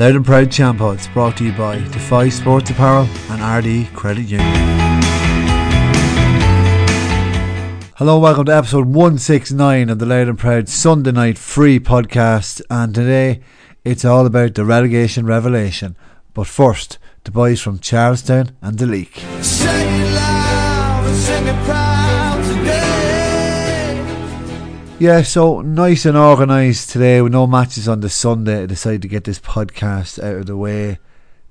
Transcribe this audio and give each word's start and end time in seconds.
Loud 0.00 0.16
and 0.16 0.24
Proud 0.24 0.48
Champo. 0.48 0.94
It's 0.94 1.08
brought 1.08 1.36
to 1.36 1.44
you 1.44 1.52
by 1.52 1.76
Defy 1.76 2.30
Sports 2.30 2.70
Apparel 2.70 3.04
and 3.28 3.42
Ardee 3.42 3.84
Credit 3.92 4.22
Union. 4.22 4.48
Hello, 7.96 8.14
and 8.14 8.22
welcome 8.22 8.46
to 8.46 8.56
episode 8.56 8.86
169 8.86 9.90
of 9.90 9.98
the 9.98 10.06
Loud 10.06 10.28
and 10.28 10.38
Proud 10.38 10.70
Sunday 10.70 11.12
Night 11.12 11.36
Free 11.36 11.78
podcast. 11.78 12.62
And 12.70 12.94
today 12.94 13.42
it's 13.84 14.06
all 14.06 14.24
about 14.24 14.54
the 14.54 14.64
relegation 14.64 15.26
revelation. 15.26 15.96
But 16.32 16.46
first, 16.46 16.96
the 17.24 17.30
boys 17.30 17.60
from 17.60 17.78
Charlestown 17.78 18.56
and 18.62 18.78
the 18.78 18.86
Leak. 18.86 19.22
Yeah, 25.00 25.22
so 25.22 25.62
nice 25.62 26.04
and 26.04 26.14
organised 26.14 26.90
today 26.90 27.22
with 27.22 27.32
no 27.32 27.46
matches 27.46 27.88
on 27.88 28.00
the 28.00 28.10
Sunday. 28.10 28.64
I 28.64 28.66
decided 28.66 29.00
to 29.00 29.08
get 29.08 29.24
this 29.24 29.38
podcast 29.38 30.22
out 30.22 30.36
of 30.36 30.44
the 30.44 30.58
way. 30.58 30.98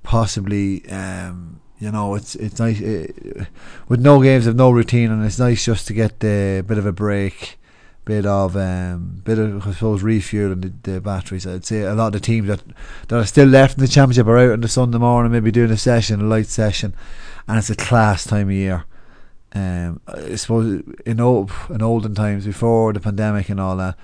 Possibly, 0.04 0.88
um, 0.88 1.60
you 1.80 1.90
know, 1.90 2.14
it's 2.14 2.36
it's 2.36 2.60
nice 2.60 2.78
it, 2.80 3.48
with 3.88 3.98
no 3.98 4.22
games, 4.22 4.46
of 4.46 4.54
no 4.54 4.70
routine, 4.70 5.10
and 5.10 5.26
it's 5.26 5.40
nice 5.40 5.64
just 5.64 5.88
to 5.88 5.94
get 5.94 6.22
a 6.22 6.60
bit 6.60 6.78
of 6.78 6.86
a 6.86 6.92
break, 6.92 7.58
bit 8.04 8.24
of 8.24 8.56
um, 8.56 9.20
bit 9.24 9.40
of 9.40 9.66
I 9.66 9.72
suppose 9.72 10.04
refueling 10.04 10.60
the, 10.60 10.72
the 10.88 11.00
batteries. 11.00 11.44
I'd 11.44 11.64
say 11.64 11.80
a 11.80 11.94
lot 11.96 12.06
of 12.06 12.12
the 12.12 12.20
teams 12.20 12.46
that 12.46 12.62
that 13.08 13.18
are 13.18 13.26
still 13.26 13.48
left 13.48 13.78
in 13.78 13.80
the 13.80 13.88
championship 13.88 14.28
are 14.28 14.38
out 14.38 14.52
on 14.52 14.60
the 14.60 14.68
Sunday 14.68 14.98
morning, 14.98 15.32
maybe 15.32 15.50
doing 15.50 15.72
a 15.72 15.76
session, 15.76 16.20
a 16.20 16.24
light 16.24 16.46
session, 16.46 16.94
and 17.48 17.58
it's 17.58 17.68
a 17.68 17.74
class 17.74 18.22
time 18.22 18.46
of 18.46 18.54
year. 18.54 18.84
Um, 19.52 20.00
I 20.06 20.36
suppose 20.36 20.82
in 21.04 21.20
old 21.20 21.50
in 21.70 21.82
olden 21.82 22.14
times 22.14 22.46
before 22.46 22.92
the 22.92 23.00
pandemic 23.00 23.48
and 23.48 23.60
all 23.60 23.76
that, 23.78 23.96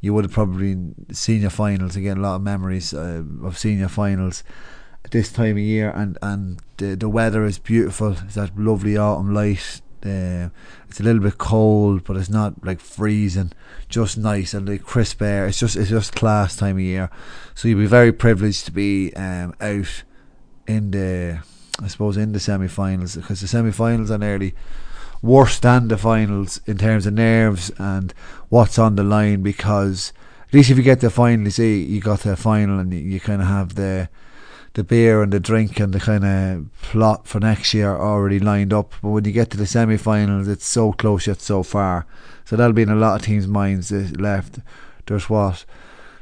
you 0.00 0.14
would 0.14 0.24
have 0.24 0.32
probably 0.32 0.76
senior 1.12 1.50
finals 1.50 1.96
again. 1.96 2.18
A 2.18 2.20
lot 2.20 2.36
of 2.36 2.42
memories 2.42 2.94
uh, 2.94 3.22
of 3.42 3.58
senior 3.58 3.88
finals 3.88 4.44
this 5.10 5.32
time 5.32 5.56
of 5.56 5.62
year, 5.62 5.90
and 5.90 6.18
and 6.22 6.60
the 6.76 6.94
the 6.94 7.08
weather 7.08 7.44
is 7.44 7.58
beautiful. 7.58 8.12
It's 8.24 8.34
that 8.34 8.56
lovely 8.58 8.96
autumn 8.96 9.34
light. 9.34 9.80
Uh, 10.04 10.48
it's 10.88 10.98
a 10.98 11.04
little 11.04 11.22
bit 11.22 11.38
cold, 11.38 12.02
but 12.04 12.16
it's 12.16 12.28
not 12.28 12.64
like 12.64 12.80
freezing. 12.80 13.52
Just 13.88 14.18
nice 14.18 14.54
and 14.54 14.68
like 14.68 14.82
crisp 14.82 15.22
air. 15.22 15.46
It's 15.46 15.58
just 15.58 15.76
it's 15.76 15.90
just 15.90 16.14
class 16.14 16.56
time 16.56 16.76
of 16.76 16.82
year. 16.82 17.10
So 17.54 17.68
you'll 17.68 17.80
be 17.80 17.86
very 17.86 18.12
privileged 18.12 18.66
to 18.66 18.72
be 18.72 19.12
um, 19.14 19.54
out 19.60 20.02
in 20.66 20.90
the 20.92 21.42
I 21.80 21.88
suppose 21.88 22.16
in 22.16 22.32
the 22.32 22.40
semi-finals 22.40 23.16
because 23.16 23.40
the 23.40 23.48
semi-finals 23.48 24.10
are 24.10 24.18
nearly 24.18 24.54
worse 25.22 25.60
than 25.60 25.88
the 25.88 25.96
finals 25.96 26.60
in 26.66 26.76
terms 26.76 27.06
of 27.06 27.14
nerves 27.14 27.70
and 27.78 28.12
what's 28.48 28.78
on 28.78 28.96
the 28.96 29.04
line 29.04 29.40
because 29.40 30.12
at 30.48 30.54
least 30.54 30.70
if 30.70 30.76
you 30.76 30.82
get 30.82 31.00
to 31.00 31.06
the 31.06 31.10
final, 31.10 31.44
you 31.44 31.50
see 31.50 31.82
you 31.82 32.00
got 32.00 32.20
the 32.20 32.36
final 32.36 32.78
and 32.78 32.92
you, 32.92 33.00
you 33.00 33.20
kind 33.20 33.40
of 33.40 33.48
have 33.48 33.76
the 33.76 34.08
the 34.74 34.84
beer 34.84 35.22
and 35.22 35.32
the 35.32 35.40
drink 35.40 35.78
and 35.80 35.92
the 35.92 36.00
kind 36.00 36.24
of 36.24 36.82
plot 36.82 37.26
for 37.26 37.38
next 37.38 37.74
year 37.74 37.94
already 37.94 38.38
lined 38.38 38.72
up. 38.72 38.94
But 39.02 39.10
when 39.10 39.24
you 39.24 39.32
get 39.32 39.50
to 39.50 39.58
the 39.58 39.66
semi-finals, 39.66 40.48
it's 40.48 40.66
so 40.66 40.92
close 40.92 41.26
yet 41.26 41.42
so 41.42 41.62
far. 41.62 42.06
So 42.46 42.56
that'll 42.56 42.72
be 42.72 42.82
in 42.82 42.88
a 42.88 42.96
lot 42.96 43.16
of 43.16 43.26
teams' 43.26 43.46
minds 43.46 43.92
left. 43.92 44.60
There's 45.06 45.28
what 45.28 45.64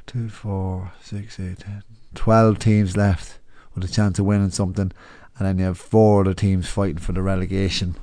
two, 0.07 0.29
four, 0.29 0.93
six, 1.01 1.39
eight, 1.39 1.61
ten, 1.61 1.85
twelve 2.15 2.59
teams 2.59 2.97
left 2.97 3.39
with 3.75 3.85
a 3.85 3.89
chance 3.89 4.19
of 4.19 4.27
winning 4.27 4.51
something, 4.51 4.93
and 5.39 5.47
then 5.47 5.59
you 5.59 5.65
have 5.65 5.79
four 5.79 6.23
other 6.23 6.35
teams 6.35 6.69
fighting 6.69 6.99
for 6.99 7.13
the 7.13 7.23
relegation 7.23 7.95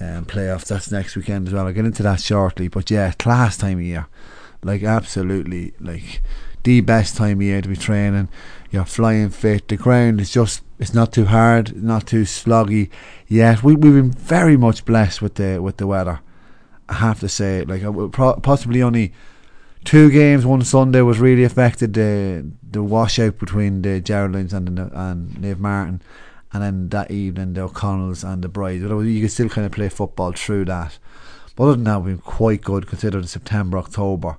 um, 0.00 0.24
playoffs. 0.24 0.66
That's 0.68 0.90
next 0.90 1.16
weekend 1.16 1.48
as 1.48 1.54
well. 1.54 1.66
I'll 1.66 1.72
get 1.72 1.84
into 1.84 2.02
that 2.02 2.20
shortly. 2.20 2.68
But 2.68 2.90
yeah, 2.90 3.12
class 3.12 3.56
time 3.56 3.78
of 3.78 3.84
year. 3.84 4.06
Like, 4.62 4.82
absolutely, 4.82 5.74
like, 5.78 6.20
the 6.64 6.80
best 6.80 7.16
time 7.16 7.38
of 7.38 7.42
year 7.42 7.62
to 7.62 7.68
be 7.68 7.76
training. 7.76 8.28
You're 8.70 8.84
flying 8.84 9.30
fit. 9.30 9.68
The 9.68 9.76
ground 9.76 10.20
is 10.20 10.30
just, 10.32 10.62
it's 10.78 10.92
not 10.92 11.12
too 11.12 11.26
hard, 11.26 11.80
not 11.82 12.06
too 12.06 12.22
sloggy 12.22 12.90
yet. 13.28 13.62
We, 13.62 13.76
we've 13.76 13.94
been 13.94 14.10
very 14.10 14.56
much 14.56 14.84
blessed 14.84 15.22
with 15.22 15.36
the 15.36 15.60
with 15.62 15.76
the 15.76 15.86
weather. 15.86 16.20
I 16.88 16.94
have 16.94 17.20
to 17.20 17.28
say, 17.28 17.64
like, 17.64 17.82
possibly 18.42 18.82
only 18.82 19.12
two 19.84 20.10
games. 20.10 20.44
One 20.44 20.62
Sunday 20.62 21.02
was 21.02 21.18
really 21.18 21.44
affected. 21.44 21.94
The 21.94 22.50
the 22.70 22.82
washout 22.82 23.38
between 23.38 23.82
the 23.82 24.00
Geraldines 24.00 24.52
and 24.52 24.68
and 24.78 25.30
Naomh 25.36 25.56
Máirtín 25.56 26.00
and 26.52 26.62
then 26.62 26.88
that 26.88 27.10
evening 27.10 27.52
the 27.52 27.62
O'Connells 27.62 28.24
and 28.24 28.42
the 28.42 28.48
Brides. 28.48 28.82
You 28.82 29.20
could 29.20 29.32
still 29.32 29.48
kind 29.48 29.66
of 29.66 29.72
play 29.72 29.88
football 29.88 30.32
through 30.32 30.66
that. 30.66 30.98
But 31.56 31.64
other 31.64 31.72
than 31.72 31.84
that, 31.84 32.02
we've 32.02 32.16
been 32.16 32.22
quite 32.22 32.62
good 32.62 32.86
considering 32.86 33.26
September, 33.26 33.78
October. 33.78 34.38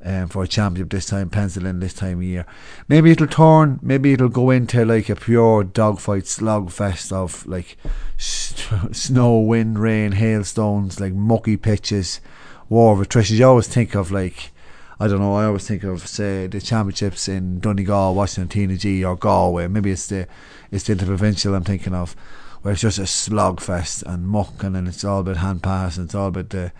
Um, 0.00 0.28
for 0.28 0.44
a 0.44 0.46
championship 0.46 0.90
this 0.90 1.06
time, 1.06 1.28
pencil 1.28 1.66
in 1.66 1.80
this 1.80 1.92
time 1.92 2.18
of 2.18 2.22
year. 2.22 2.46
Maybe 2.86 3.10
it'll 3.10 3.26
turn, 3.26 3.80
maybe 3.82 4.12
it'll 4.12 4.28
go 4.28 4.50
into 4.50 4.84
like 4.84 5.08
a 5.08 5.16
pure 5.16 5.64
dogfight 5.64 6.22
slugfest 6.22 7.10
of 7.10 7.44
like 7.48 7.76
snow, 8.16 9.40
wind, 9.40 9.80
rain, 9.80 10.12
hailstones, 10.12 11.00
like 11.00 11.14
mucky 11.14 11.56
pitches, 11.56 12.20
war 12.68 12.92
of 12.92 13.00
attrition. 13.00 13.38
You 13.38 13.48
always 13.48 13.66
think 13.66 13.96
of 13.96 14.12
like 14.12 14.52
I 15.00 15.06
don't 15.06 15.20
know. 15.20 15.34
I 15.34 15.44
always 15.44 15.66
think 15.66 15.84
of 15.84 16.06
say 16.08 16.48
the 16.48 16.60
championships 16.60 17.28
in 17.28 17.60
Donegal, 17.60 18.16
Washington, 18.16 18.76
G, 18.76 19.04
or 19.04 19.14
Galway. 19.16 19.68
Maybe 19.68 19.92
it's 19.92 20.08
the 20.08 20.26
it's 20.72 20.84
the 20.84 20.92
interprovincial 20.92 21.54
I'm 21.54 21.62
thinking 21.62 21.94
of, 21.94 22.16
where 22.62 22.72
it's 22.72 22.82
just 22.82 22.98
a 22.98 23.02
slogfest 23.02 24.02
and 24.02 24.26
muck, 24.26 24.64
and 24.64 24.74
then 24.74 24.88
it's 24.88 25.04
all 25.04 25.20
about 25.20 25.36
hand 25.36 25.62
pass, 25.62 25.96
and 25.96 26.06
it's 26.06 26.16
all 26.16 26.28
about 26.28 26.50
the. 26.50 26.72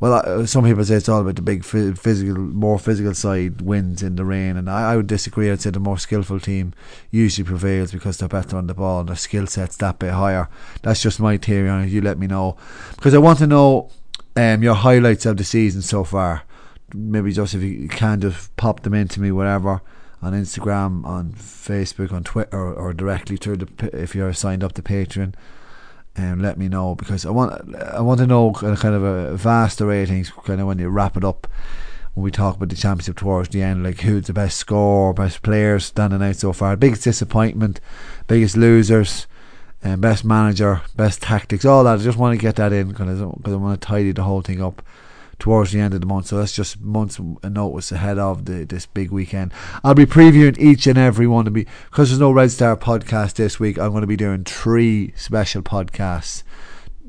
Well, 0.00 0.12
uh, 0.24 0.46
some 0.46 0.64
people 0.64 0.84
say 0.84 0.94
it's 0.94 1.08
all 1.08 1.22
about 1.22 1.34
the 1.34 1.42
big 1.42 1.64
physical, 1.64 2.38
more 2.38 2.78
physical 2.78 3.14
side 3.14 3.60
wins 3.60 4.04
in 4.04 4.14
the 4.14 4.24
rain, 4.24 4.56
and 4.56 4.70
I, 4.70 4.92
I 4.92 4.96
would 4.96 5.08
disagree. 5.08 5.50
I'd 5.50 5.60
say 5.60 5.70
the 5.70 5.80
more 5.80 5.98
skillful 5.98 6.38
team 6.38 6.72
usually 7.10 7.44
prevails 7.44 7.90
because 7.90 8.18
they're 8.18 8.28
better 8.28 8.56
on 8.56 8.68
the 8.68 8.74
ball 8.74 9.00
and 9.00 9.08
their 9.08 9.16
skill 9.16 9.48
set's 9.48 9.76
that 9.78 9.98
bit 9.98 10.12
higher. 10.12 10.48
That's 10.82 11.02
just 11.02 11.18
my 11.18 11.36
theory 11.36 11.68
on 11.68 11.82
it. 11.82 11.88
You 11.88 12.02
let 12.02 12.18
me 12.18 12.28
know 12.28 12.56
because 12.94 13.12
I 13.12 13.18
want 13.18 13.40
to 13.40 13.48
know 13.48 13.90
um, 14.36 14.62
your 14.62 14.76
highlights 14.76 15.26
of 15.26 15.36
the 15.36 15.42
season 15.42 15.82
so 15.82 16.04
far 16.04 16.44
maybe 16.94 17.32
just 17.32 17.54
if 17.54 17.62
you 17.62 17.88
can 17.88 18.20
just 18.20 18.54
pop 18.56 18.80
them 18.80 18.94
into 18.94 19.20
me 19.20 19.30
whatever 19.30 19.82
on 20.20 20.32
Instagram, 20.32 21.04
on 21.04 21.32
Facebook, 21.32 22.12
on 22.12 22.24
Twitter, 22.24 22.74
or, 22.74 22.92
directly 22.92 23.36
through 23.36 23.56
the 23.58 23.90
if 23.92 24.14
you're 24.14 24.32
signed 24.32 24.64
up 24.64 24.72
to 24.72 24.82
Patreon, 24.82 25.34
and 26.16 26.32
um, 26.32 26.42
let 26.42 26.58
me 26.58 26.68
know 26.68 26.94
because 26.96 27.24
I 27.24 27.30
want 27.30 27.74
I 27.76 28.00
want 28.00 28.18
to 28.20 28.26
know 28.26 28.52
kind 28.52 28.94
of 28.94 29.04
a 29.04 29.36
vast 29.36 29.80
array 29.80 30.02
of 30.02 30.08
things. 30.08 30.30
Kind 30.30 30.60
of 30.60 30.66
when 30.66 30.78
you 30.78 30.88
wrap 30.88 31.16
it 31.16 31.24
up, 31.24 31.46
when 32.14 32.24
we 32.24 32.30
talk 32.30 32.56
about 32.56 32.70
the 32.70 32.76
championship 32.76 33.16
towards 33.16 33.50
the 33.50 33.62
end, 33.62 33.84
like 33.84 34.00
who's 34.00 34.26
the 34.26 34.32
best 34.32 34.56
score, 34.56 35.14
best 35.14 35.42
players 35.42 35.86
standing 35.86 36.22
out 36.22 36.36
so 36.36 36.52
far, 36.52 36.76
biggest 36.76 37.04
disappointment, 37.04 37.80
biggest 38.26 38.56
losers. 38.56 39.26
And 39.80 39.94
um, 39.94 40.00
best 40.00 40.24
manager, 40.24 40.82
best 40.96 41.22
tactics, 41.22 41.64
all 41.64 41.84
that. 41.84 42.00
I 42.00 42.02
just 42.02 42.18
want 42.18 42.36
to 42.36 42.42
get 42.42 42.56
that 42.56 42.72
in 42.72 42.88
because 42.88 43.22
I, 43.22 43.24
I 43.24 43.54
want 43.54 43.80
to 43.80 43.86
tidy 43.86 44.10
the 44.10 44.24
whole 44.24 44.42
thing 44.42 44.60
up 44.60 44.82
towards 45.38 45.72
the 45.72 45.80
end 45.80 45.94
of 45.94 46.00
the 46.00 46.06
month. 46.06 46.26
So 46.26 46.38
that's 46.38 46.54
just 46.54 46.80
months 46.80 47.20
a 47.42 47.50
notice 47.50 47.92
ahead 47.92 48.18
of 48.18 48.44
the, 48.44 48.64
this 48.64 48.86
big 48.86 49.10
weekend. 49.10 49.52
I'll 49.84 49.94
be 49.94 50.06
previewing 50.06 50.58
each 50.58 50.86
and 50.86 50.98
every 50.98 51.26
one 51.26 51.46
of 51.46 51.52
be 51.52 51.66
because 51.90 52.10
there's 52.10 52.20
no 52.20 52.32
Red 52.32 52.50
Star 52.50 52.76
podcast 52.76 53.34
this 53.34 53.60
week. 53.60 53.78
I'm 53.78 53.90
going 53.90 54.02
to 54.02 54.06
be 54.06 54.16
doing 54.16 54.44
three 54.44 55.12
special 55.16 55.62
podcasts 55.62 56.42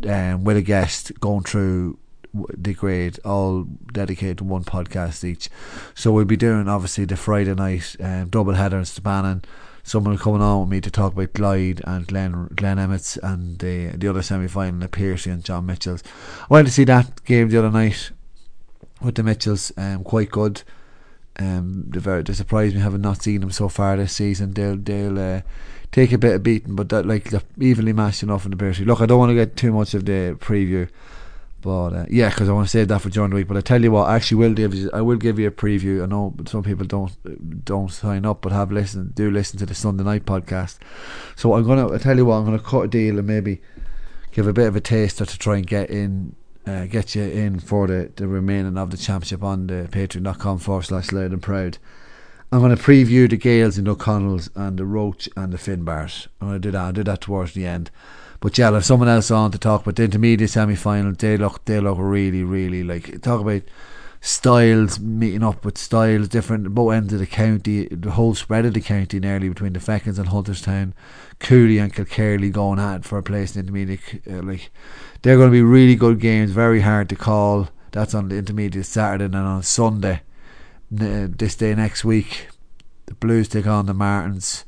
um, 0.07 0.43
with 0.43 0.57
a 0.57 0.61
guest 0.61 1.11
going 1.19 1.43
through 1.43 1.97
the 2.33 2.73
grade, 2.73 3.19
all 3.25 3.63
dedicated 3.91 4.37
to 4.39 4.43
one 4.43 4.63
podcast 4.63 5.23
each. 5.23 5.49
So 5.95 6.11
we'll 6.11 6.25
be 6.25 6.37
doing 6.37 6.67
obviously 6.67 7.05
the 7.05 7.17
Friday 7.17 7.55
night 7.55 7.95
um, 7.99 8.29
double 8.29 8.53
header 8.53 8.77
in 8.77 8.85
Spanning. 8.85 9.43
Someone 9.81 10.19
coming 10.19 10.41
on 10.41 10.61
with 10.61 10.69
me 10.69 10.81
to 10.81 10.91
talk 10.91 11.13
about 11.13 11.33
Glyde 11.33 11.81
and 11.85 12.05
Glen 12.05 12.49
Glen 12.53 12.77
Emmets 12.77 13.17
and 13.17 13.57
the 13.57 13.87
the 13.95 14.07
other 14.07 14.21
semi 14.21 14.47
final, 14.47 14.81
the 14.81 14.87
Piercy 14.87 15.31
and 15.31 15.43
John 15.43 15.65
Mitchell's. 15.65 16.03
I 16.43 16.53
went 16.53 16.67
to 16.67 16.73
see 16.73 16.83
that 16.83 17.23
game 17.23 17.49
the 17.49 17.57
other 17.57 17.71
night 17.71 18.11
with 19.01 19.15
the 19.15 19.23
Mitchells, 19.23 19.71
um, 19.77 20.03
quite 20.03 20.31
good. 20.31 20.63
Um, 21.37 21.85
they 21.87 21.99
very 21.99 22.21
they 22.23 22.33
surprised 22.33 22.75
me 22.75 22.81
having 22.81 23.01
not 23.01 23.23
seen 23.23 23.41
them 23.41 23.51
so 23.51 23.69
far 23.69 23.95
this 23.95 24.13
season. 24.13 24.53
They'll 24.53 24.75
they'll 24.75 25.17
uh, 25.17 25.41
take 25.91 26.11
a 26.11 26.17
bit 26.17 26.35
of 26.35 26.43
beating, 26.43 26.75
but 26.75 26.89
that 26.89 27.05
like 27.05 27.29
they're 27.29 27.41
evenly 27.57 27.93
matched 27.93 28.23
enough 28.23 28.45
in 28.45 28.51
the 28.51 28.57
Bears. 28.57 28.79
Look, 28.79 29.01
I 29.01 29.05
don't 29.05 29.19
want 29.19 29.29
to 29.29 29.35
get 29.35 29.55
too 29.55 29.71
much 29.71 29.93
of 29.93 30.05
the 30.05 30.37
preview, 30.39 30.89
but 31.61 31.93
uh, 31.93 32.05
yeah, 32.09 32.29
because 32.29 32.49
I 32.49 32.51
want 32.51 32.67
to 32.67 32.71
save 32.71 32.89
that 32.89 33.01
for 33.01 33.09
during 33.09 33.29
the 33.29 33.37
week. 33.37 33.47
But 33.47 33.55
I 33.55 33.61
tell 33.61 33.81
you 33.81 33.91
what, 33.91 34.09
I 34.09 34.15
actually 34.17 34.37
will 34.37 34.53
give 34.53 34.73
you, 34.73 34.89
I 34.93 35.01
will 35.01 35.17
give 35.17 35.39
you 35.39 35.47
a 35.47 35.51
preview. 35.51 36.03
I 36.03 36.05
know 36.07 36.35
some 36.45 36.63
people 36.63 36.85
don't 36.85 37.65
don't 37.65 37.91
sign 37.91 38.25
up, 38.25 38.41
but 38.41 38.51
have 38.51 38.71
listened 38.71 39.15
do 39.15 39.31
listen 39.31 39.59
to 39.59 39.65
the 39.65 39.75
Sunday 39.75 40.03
night 40.03 40.25
podcast. 40.25 40.77
So 41.37 41.53
I'm 41.53 41.65
gonna 41.65 41.93
I 41.93 41.99
tell 41.99 42.17
you 42.17 42.25
what, 42.25 42.35
I'm 42.35 42.45
gonna 42.45 42.59
cut 42.59 42.81
a 42.81 42.87
deal 42.89 43.17
and 43.17 43.27
maybe 43.27 43.61
give 44.31 44.45
a 44.45 44.53
bit 44.53 44.67
of 44.67 44.75
a 44.75 44.81
taster 44.81 45.25
to 45.25 45.39
try 45.39 45.55
and 45.55 45.65
get 45.65 45.89
in 45.89 46.35
uh, 46.69 46.85
get 46.85 47.15
you 47.15 47.23
in 47.23 47.59
for 47.59 47.87
the, 47.87 48.11
the 48.15 48.27
remaining 48.27 48.77
of 48.77 48.91
the 48.91 48.97
championship 48.97 49.43
on 49.43 49.67
the 49.67 49.87
patreon.com 49.91 50.59
forward 50.59 50.83
slash 50.83 51.11
loud 51.11 51.31
and 51.31 51.41
proud. 51.41 51.77
I'm 52.51 52.59
going 52.59 52.75
to 52.75 52.81
preview 52.81 53.29
the 53.29 53.37
Gaels 53.37 53.77
and 53.77 53.87
O'Connells 53.87 54.49
and 54.55 54.77
the 54.77 54.85
Roche 54.85 55.27
and 55.35 55.53
the 55.53 55.57
Finbars. 55.57 56.27
I'm 56.39 56.49
going 56.49 56.61
to 56.61 56.67
do 56.67 56.71
that. 56.71 56.79
I'll 56.79 56.91
do 56.91 57.03
that 57.03 57.21
towards 57.21 57.53
the 57.53 57.65
end. 57.65 57.91
But 58.39 58.57
yeah, 58.57 58.67
I'll 58.67 58.75
have 58.75 58.85
someone 58.85 59.09
else 59.09 59.29
on 59.31 59.51
to 59.51 59.57
talk 59.57 59.81
about 59.81 59.97
the 59.97 60.03
intermediate 60.03 60.49
semi 60.49 60.75
final. 60.75 61.13
They 61.13 61.37
look, 61.37 61.65
they 61.65 61.79
look 61.79 61.97
really, 61.99 62.43
really 62.43 62.83
like 62.83 63.21
talk 63.21 63.41
about 63.41 63.63
styles 64.21 64.99
meeting 64.99 65.43
up 65.43 65.63
with 65.63 65.77
styles, 65.77 66.27
different 66.27 66.73
both 66.73 66.93
ends 66.93 67.13
of 67.13 67.19
the 67.19 67.25
county, 67.25 67.87
the 67.87 68.11
whole 68.11 68.35
spread 68.35 68.65
of 68.65 68.73
the 68.73 68.81
county 68.81 69.19
nearly 69.19 69.49
between 69.49 69.73
the 69.73 69.79
Fechins 69.79 70.19
and 70.19 70.29
Hunterstown, 70.29 70.93
Cooley 71.39 71.77
and 71.77 71.93
Kilkerley 71.93 72.51
going 72.51 72.79
at 72.79 72.97
it 72.97 73.05
for 73.05 73.17
a 73.17 73.23
place 73.23 73.55
in 73.55 73.61
intermediate. 73.61 74.21
Uh, 74.29 74.41
like 74.41 74.71
they're 75.21 75.37
going 75.37 75.49
to 75.49 75.53
be 75.53 75.61
really 75.61 75.95
good 75.95 76.19
games, 76.19 76.51
very 76.51 76.81
hard 76.81 77.09
to 77.09 77.15
call. 77.15 77.69
That's 77.91 78.13
on 78.13 78.29
the 78.29 78.37
intermediate 78.37 78.85
Saturday 78.85 79.25
and 79.25 79.35
on 79.35 79.63
Sunday. 79.63 80.21
This 80.91 81.55
day 81.55 81.75
next 81.75 82.03
week, 82.03 82.47
the 83.05 83.13
Blues 83.13 83.47
take 83.47 83.67
on 83.67 83.85
the 83.85 83.93
Martins, 83.93 84.65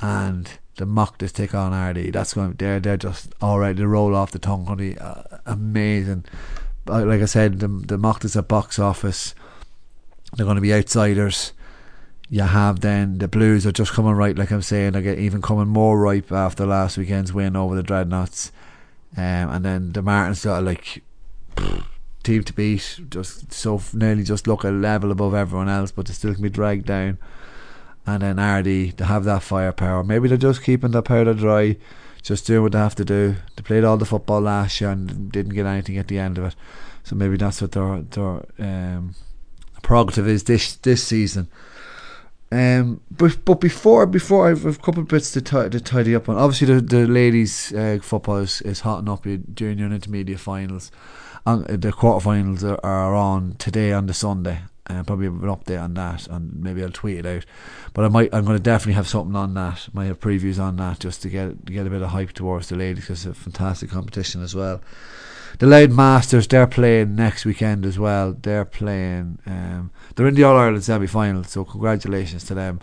and 0.00 0.48
the 0.76 0.86
Machtas 0.86 1.32
take 1.32 1.54
on 1.54 1.72
Ardee. 1.72 2.12
That's 2.12 2.34
going. 2.34 2.54
They're 2.54 2.80
they're 2.80 2.96
just 2.96 3.34
all 3.40 3.58
right. 3.58 3.76
They 3.76 3.84
roll 3.84 4.14
off 4.14 4.30
the 4.30 4.38
tongue, 4.38 4.66
honey. 4.66 4.96
Uh, 4.96 5.22
amazing 5.44 6.24
like 6.86 7.22
I 7.22 7.26
said, 7.26 7.60
the 7.60 7.68
the 7.68 7.98
Machtas 7.98 8.36
at 8.36 8.48
box 8.48 8.78
office. 8.78 9.34
They're 10.34 10.46
going 10.46 10.56
to 10.56 10.62
be 10.62 10.74
outsiders. 10.74 11.52
You 12.28 12.42
have 12.42 12.80
then 12.80 13.18
the 13.18 13.28
Blues 13.28 13.66
are 13.66 13.72
just 13.72 13.92
coming 13.92 14.14
right, 14.14 14.36
like 14.36 14.50
I'm 14.50 14.62
saying, 14.62 14.92
they 14.92 15.02
get 15.02 15.18
even 15.18 15.40
coming 15.40 15.68
more 15.68 15.98
ripe 15.98 16.32
after 16.32 16.66
last 16.66 16.98
weekend's 16.98 17.32
win 17.32 17.54
over 17.54 17.76
the 17.76 17.84
Dreadnots, 17.84 18.50
um, 19.16 19.50
and 19.50 19.64
then 19.64 19.92
the 19.92 20.02
Martins 20.02 20.44
are 20.44 20.60
like 20.60 21.04
team 22.24 22.42
to 22.42 22.52
beat, 22.52 22.98
just 23.10 23.52
so 23.52 23.80
nearly 23.92 24.24
just 24.24 24.48
look 24.48 24.64
a 24.64 24.70
level 24.70 25.12
above 25.12 25.34
everyone 25.34 25.68
else, 25.68 25.92
but 25.92 26.06
they 26.06 26.12
still 26.12 26.34
can 26.34 26.42
be 26.42 26.50
dragged 26.50 26.86
down. 26.86 27.18
And 28.04 28.22
then 28.22 28.36
Ardee, 28.36 28.96
to 28.96 29.04
have 29.04 29.24
that 29.24 29.42
firepower. 29.42 30.02
Maybe 30.02 30.28
they're 30.28 30.36
just 30.36 30.62
keeping 30.62 30.92
their 30.92 31.02
powder 31.02 31.34
dry 31.34 31.76
just 32.26 32.46
doing 32.46 32.62
what 32.62 32.72
they 32.72 32.78
have 32.78 32.96
to 32.96 33.04
do. 33.04 33.36
They 33.54 33.62
played 33.62 33.84
all 33.84 33.96
the 33.96 34.04
football 34.04 34.40
last 34.40 34.80
year 34.80 34.90
and 34.90 35.30
didn't 35.30 35.54
get 35.54 35.64
anything 35.64 35.96
at 35.96 36.08
the 36.08 36.18
end 36.18 36.38
of 36.38 36.44
it. 36.46 36.56
So 37.04 37.14
maybe 37.14 37.36
that's 37.36 37.62
what 37.62 37.70
their 37.72 38.02
their 38.02 38.44
um, 38.58 39.14
prerogative 39.82 40.26
is 40.26 40.42
this 40.42 40.74
this 40.76 41.04
season. 41.04 41.48
Um, 42.50 43.00
but 43.10 43.44
but 43.44 43.60
before 43.60 44.06
before 44.06 44.50
I've, 44.50 44.66
a 44.66 44.74
couple 44.74 45.02
of 45.02 45.08
bits 45.08 45.30
to, 45.32 45.40
t- 45.40 45.68
to 45.68 45.80
tidy 45.80 46.16
up 46.16 46.28
on. 46.28 46.36
Obviously, 46.36 46.66
the 46.74 46.80
the 46.80 47.06
ladies' 47.06 47.72
uh, 47.72 47.98
football 48.02 48.38
is, 48.38 48.60
is 48.62 48.80
hotting 48.80 49.08
up 49.08 49.22
during 49.22 49.80
and 49.80 49.94
intermediate 49.94 50.40
finals. 50.40 50.90
And 51.44 51.64
the 51.66 51.92
quarterfinals 51.92 52.64
are, 52.64 52.84
are 52.84 53.14
on 53.14 53.54
today 53.54 53.92
on 53.92 54.06
the 54.06 54.14
Sunday, 54.14 54.62
uh, 54.88 55.02
probably 55.02 55.26
have 55.26 55.42
an 55.42 55.48
update 55.48 55.82
on 55.82 55.94
that, 55.94 56.26
and 56.28 56.62
maybe 56.62 56.82
I'll 56.82 56.90
tweet 56.90 57.18
it 57.18 57.26
out. 57.26 57.44
But 57.92 58.04
I 58.04 58.08
might, 58.08 58.34
I'm 58.34 58.44
going 58.44 58.56
to 58.56 58.62
definitely 58.62 58.94
have 58.94 59.08
something 59.08 59.36
on 59.36 59.54
that. 59.54 59.88
Might 59.92 60.06
have 60.06 60.20
previews 60.20 60.60
on 60.60 60.76
that 60.76 61.00
just 61.00 61.22
to 61.22 61.28
get 61.28 61.66
to 61.66 61.72
get 61.72 61.86
a 61.86 61.90
bit 61.90 62.02
of 62.02 62.10
hype 62.10 62.32
towards 62.32 62.68
the 62.68 62.76
ladies 62.76 63.04
because 63.04 63.26
it's 63.26 63.38
a 63.38 63.40
fantastic 63.42 63.90
competition 63.90 64.42
as 64.42 64.54
well. 64.54 64.80
The 65.58 65.66
Louth 65.66 65.90
Masters, 65.90 66.46
they're 66.46 66.66
playing 66.66 67.14
next 67.14 67.46
weekend 67.46 67.86
as 67.86 67.98
well. 67.98 68.34
They're 68.34 68.66
playing, 68.66 69.38
um, 69.46 69.90
they're 70.14 70.26
in 70.26 70.34
the 70.34 70.42
All 70.42 70.56
Ireland 70.56 70.84
semi 70.84 71.06
final, 71.06 71.44
so 71.44 71.64
congratulations 71.64 72.44
to 72.44 72.54
them. 72.54 72.80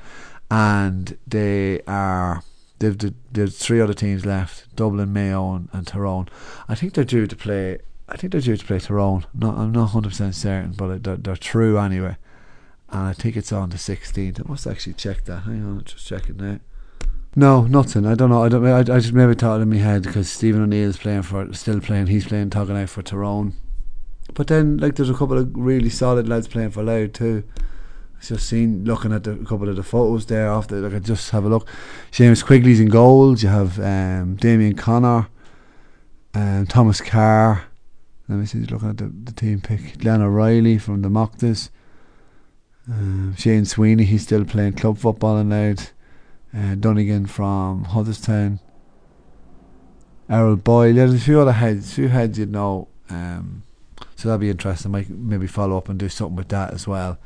And 0.50 1.16
they 1.28 1.82
are, 1.82 2.42
they've, 2.80 2.98
there's 3.32 3.60
three 3.60 3.80
other 3.80 3.94
teams 3.94 4.26
left 4.26 4.76
Dublin, 4.76 5.14
Mayo, 5.14 5.54
and, 5.54 5.70
and 5.72 5.86
Tyrone. 5.86 6.30
I 6.68 6.74
think 6.74 6.94
they're 6.94 7.04
due 7.04 7.28
to 7.28 7.36
play 7.36 7.80
I 8.10 8.18
think 8.18 8.32
they're 8.32 8.42
due 8.42 8.58
to 8.58 8.66
play 8.66 8.80
Tyrone. 8.80 9.26
Not, 9.34 9.58
I'm 9.58 9.72
not 9.72 9.92
100% 9.92 10.34
certain, 10.34 10.72
but 10.74 11.04
they're, 11.04 11.18
they're 11.18 11.36
through 11.36 11.78
anyway. 11.80 12.18
And 12.90 13.08
I 13.08 13.14
think 13.14 13.38
it's 13.38 13.52
on 13.52 13.70
the 13.70 13.78
16th. 13.78 14.40
I 14.40 14.50
must 14.50 14.68
actually 14.68 14.94
check 14.94 15.26
that. 15.26 15.42
Hang 15.42 15.66
on, 15.66 15.84
just 15.84 16.06
checking 16.06 16.38
now. 16.38 16.60
No, 17.36 17.64
nothing. 17.64 18.06
I 18.06 18.14
don't 18.14 18.30
know. 18.30 18.44
I 18.44 18.50
don't. 18.50 18.66
I, 18.66 18.80
I 18.80 19.00
just 19.00 19.14
maybe 19.14 19.34
thought 19.34 19.62
in 19.62 19.70
my 19.70 19.78
head 19.78 20.04
because 20.04 20.30
Stephen 20.30 20.62
O'Neill 20.62 20.90
is 20.90 20.98
playing 20.98 21.24
for, 21.24 21.52
still 21.54 21.80
playing. 21.80 22.08
He's 22.08 22.28
playing 22.28 22.52
tugging 22.52 22.78
out 22.78 22.90
for 22.90 23.02
Tyrone. 23.02 23.56
But 24.36 24.48
then, 24.48 24.78
like, 24.78 24.96
there's 24.96 25.10
a 25.10 25.16
couple 25.16 25.40
of 25.40 25.52
really 25.56 25.90
solid 25.90 26.28
lads 26.28 26.48
playing 26.48 26.72
for 26.72 26.84
Louth 26.84 27.14
too. 27.14 27.44
I 27.58 28.24
just 28.24 28.48
seen 28.48 28.86
looking 28.86 29.12
at 29.12 29.24
the, 29.24 29.32
a 29.32 29.46
couple 29.46 29.68
of 29.68 29.76
the 29.76 29.84
photos 29.84 30.28
there 30.28 30.48
after. 30.48 30.80
Like, 30.80 30.94
I 30.94 31.00
just 31.00 31.32
have 31.32 31.46
a 31.46 31.50
look. 31.50 31.68
Seamus 32.12 32.46
Quigley's 32.46 32.80
in 32.80 32.90
goals. 32.90 33.42
You 33.42 33.50
have 33.50 33.80
um, 33.80 34.36
Damien 34.36 34.76
Connor, 34.76 35.28
um, 36.36 36.68
Thomas 36.68 37.02
Carr. 37.02 37.64
Let 38.30 38.40
me 38.40 38.46
see, 38.46 38.60
looking 38.60 38.90
at 38.90 38.98
the, 38.98 39.12
the 39.24 39.32
team 39.34 39.62
pick. 39.62 40.00
Glenn 40.00 40.22
O'Reilly 40.22 40.78
from 40.78 41.02
the 41.02 41.10
Machtas. 41.10 41.70
Uh, 42.90 43.36
Shane 43.36 43.66
Sweeney, 43.66 44.06
he's 44.06 44.24
still 44.24 44.46
playing 44.46 44.74
club 44.74 44.98
football 44.98 45.44
Louth. 45.44 45.94
Uh, 46.56 46.76
Dunnigan 46.76 47.26
from 47.26 47.86
Huddersfield. 47.86 48.60
Errol 50.30 50.56
Boyle. 50.56 50.94
There's 50.94 51.14
a 51.14 51.20
few 51.20 51.40
other 51.40 51.52
heads, 51.52 51.94
few 51.94 52.08
heads 52.08 52.40
you'd 52.40 52.52
know. 52.52 52.88
Um, 53.10 53.64
so 54.16 54.30
that'd 54.30 54.42
be 54.42 54.50
interesting. 54.50 54.92
Might 54.92 55.10
maybe 55.10 55.48
follow 55.48 55.78
up 55.78 55.90
and 55.90 56.00
do 56.00 56.10
something 56.10 56.36
with 56.36 56.50
that 56.50 56.74
as 56.74 56.88
well. 56.88 57.18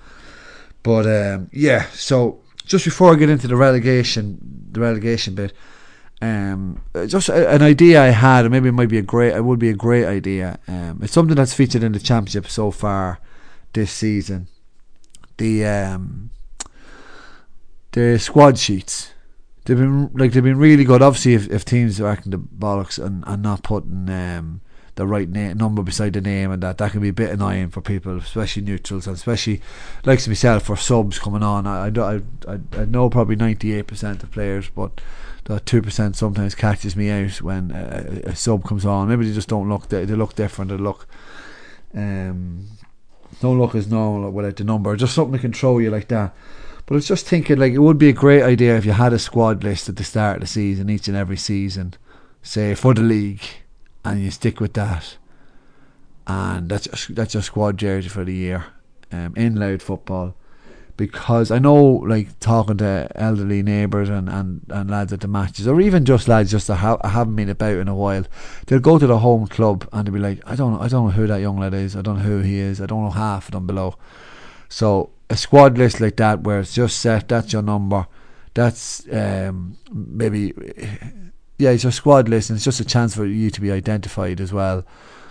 But 0.83 1.05
um, 1.05 1.49
yeah, 1.51 1.85
so 1.91 2.39
just 2.65 2.85
before 2.85 3.11
I 3.11 3.15
get 3.15 3.29
into 3.29 3.47
the 3.47 3.55
relegation, 3.55 4.39
the 4.71 4.79
relegation 4.79 5.35
bit, 5.35 5.53
um, 6.21 6.81
just 7.05 7.29
a, 7.29 7.49
an 7.49 7.61
idea 7.61 8.01
I 8.01 8.07
had, 8.07 8.45
and 8.45 8.51
maybe 8.51 8.69
it 8.69 8.73
might 8.73 8.89
be 8.89 8.97
a 8.97 9.03
great, 9.03 9.35
it 9.35 9.45
would 9.45 9.59
be 9.59 9.69
a 9.69 9.75
great 9.75 10.05
idea. 10.05 10.59
Um, 10.67 10.99
it's 11.03 11.13
something 11.13 11.35
that's 11.35 11.53
featured 11.53 11.83
in 11.83 11.91
the 11.91 11.99
championship 11.99 12.47
so 12.47 12.71
far 12.71 13.19
this 13.73 13.91
season. 13.91 14.47
The 15.37 15.65
um, 15.65 16.31
the 17.91 18.17
squad 18.17 18.57
sheets, 18.57 19.13
they've 19.65 19.77
been 19.77 20.09
like 20.13 20.31
they've 20.31 20.43
been 20.43 20.57
really 20.57 20.83
good. 20.83 21.03
Obviously, 21.03 21.35
if, 21.35 21.49
if 21.51 21.63
teams 21.63 22.01
are 22.01 22.07
acting 22.07 22.31
the 22.31 22.39
bollocks 22.39 22.97
and, 23.03 23.23
and 23.27 23.43
not 23.43 23.61
putting 23.61 24.09
um, 24.09 24.61
the 24.95 25.05
right 25.05 25.29
name, 25.29 25.57
number 25.57 25.83
beside 25.83 26.13
the 26.13 26.21
name, 26.21 26.49
and 26.51 26.63
that 26.63 26.79
that 26.79 26.91
can 26.91 27.01
be 27.01 27.09
a 27.09 27.13
bit 27.13 27.29
annoying 27.29 27.69
for 27.69 27.81
people, 27.81 28.17
especially 28.17 28.63
neutrals, 28.63 29.05
and 29.05 29.15
especially 29.15 29.61
like 30.03 30.27
myself 30.27 30.63
for 30.63 30.75
subs 30.75 31.19
coming 31.19 31.43
on. 31.43 31.67
I 31.67 31.89
I, 31.89 32.21
I, 32.47 32.59
I 32.71 32.85
know 32.85 33.07
probably 33.11 33.35
ninety 33.35 33.73
eight 33.73 33.85
percent 33.85 34.23
of 34.23 34.31
players, 34.31 34.69
but 34.69 34.99
that 35.47 35.65
two 35.65 35.81
percent 35.81 36.15
sometimes 36.15 36.55
catches 36.55 36.95
me 36.95 37.09
out 37.09 37.41
when 37.41 37.71
a, 37.71 38.29
a, 38.29 38.35
sub 38.35 38.65
comes 38.65 38.85
on. 38.85 39.07
Maybe 39.07 39.25
they 39.25 39.33
just 39.33 39.47
don't 39.47 39.69
look 39.69 39.87
they, 39.87 40.05
they 40.05 40.13
look 40.13 40.35
different. 40.35 40.71
They 40.71 40.77
look 40.77 41.07
um 41.93 42.67
don't 43.39 43.57
look 43.57 43.73
as 43.73 43.87
normal 43.87 44.29
without 44.31 44.57
the 44.57 44.63
number. 44.65 44.95
Just 44.95 45.15
something 45.15 45.33
to 45.33 45.39
control 45.39 45.81
you 45.81 45.89
like 45.89 46.09
that. 46.09 46.35
But 46.85 46.95
I 46.95 46.97
was 46.97 47.07
just 47.07 47.25
thinking 47.27 47.57
like 47.57 47.73
it 47.73 47.79
would 47.79 47.97
be 47.97 48.09
a 48.09 48.13
great 48.13 48.43
idea 48.43 48.77
if 48.77 48.85
you 48.85 48.91
had 48.91 49.13
a 49.13 49.19
squad 49.19 49.63
list 49.63 49.87
at 49.87 49.95
the 49.95 50.03
start 50.03 50.37
of 50.37 50.41
the 50.41 50.47
season, 50.47 50.89
each 50.89 51.07
and 51.07 51.15
every 51.15 51.37
season, 51.37 51.93
say 52.41 52.75
for 52.75 52.93
the 52.93 53.01
league, 53.01 53.43
and 54.03 54.21
you 54.21 54.31
stick 54.31 54.59
with 54.59 54.73
that. 54.73 55.17
And 56.25 56.67
that's 56.69 57.07
that's 57.07 57.33
your 57.33 57.43
squad 57.43 57.77
jersey 57.77 58.09
for 58.09 58.25
the 58.25 58.33
year. 58.33 58.65
Um, 59.09 59.33
in 59.37 59.55
Louth 59.55 59.81
football 59.81 60.35
because 60.97 61.51
I 61.51 61.59
know, 61.59 61.83
like 61.83 62.39
talking 62.39 62.77
to 62.77 63.07
elderly 63.15 63.61
neighbours 63.61 64.09
and, 64.09 64.27
and, 64.27 64.65
and 64.69 64.89
lads 64.89 65.13
at 65.13 65.21
the 65.21 65.27
matches, 65.27 65.67
or 65.67 65.79
even 65.79 66.03
just 66.03 66.27
lads 66.27 66.51
just 66.51 66.67
that 66.67 66.77
ha- 66.77 66.97
haven't 67.07 67.35
been 67.35 67.49
about 67.49 67.77
in 67.77 67.87
a 67.87 67.95
while, 67.95 68.25
they'll 68.65 68.79
go 68.79 68.97
to 68.97 69.07
the 69.07 69.19
home 69.19 69.47
club 69.47 69.87
and 69.93 70.07
they'll 70.07 70.13
be 70.13 70.19
like, 70.19 70.41
I 70.45 70.55
don't 70.55 70.73
know, 70.73 70.81
I 70.81 70.87
don't 70.87 71.05
know 71.05 71.11
who 71.11 71.27
that 71.27 71.37
young 71.37 71.59
lad 71.59 71.75
is, 71.75 71.95
I 71.95 72.01
don't 72.01 72.17
know 72.17 72.23
who 72.23 72.39
he 72.39 72.57
is, 72.57 72.81
I 72.81 72.87
don't 72.87 73.03
know 73.03 73.11
half 73.11 73.47
of 73.47 73.51
them 73.51 73.67
below. 73.67 73.95
So 74.69 75.11
a 75.29 75.37
squad 75.37 75.77
list 75.77 76.01
like 76.01 76.17
that, 76.17 76.41
where 76.41 76.59
it's 76.59 76.73
just 76.73 76.99
set, 76.99 77.29
that's 77.29 77.53
your 77.53 77.61
number, 77.61 78.07
that's 78.55 79.07
um, 79.13 79.77
maybe, 79.91 80.53
yeah, 81.59 81.69
it's 81.69 81.83
your 81.83 81.91
squad 81.91 82.27
list, 82.27 82.49
and 82.49 82.57
it's 82.57 82.65
just 82.65 82.79
a 82.79 82.85
chance 82.85 83.15
for 83.15 83.25
you 83.25 83.51
to 83.51 83.61
be 83.61 83.71
identified 83.71 84.41
as 84.41 84.51
well 84.51 84.83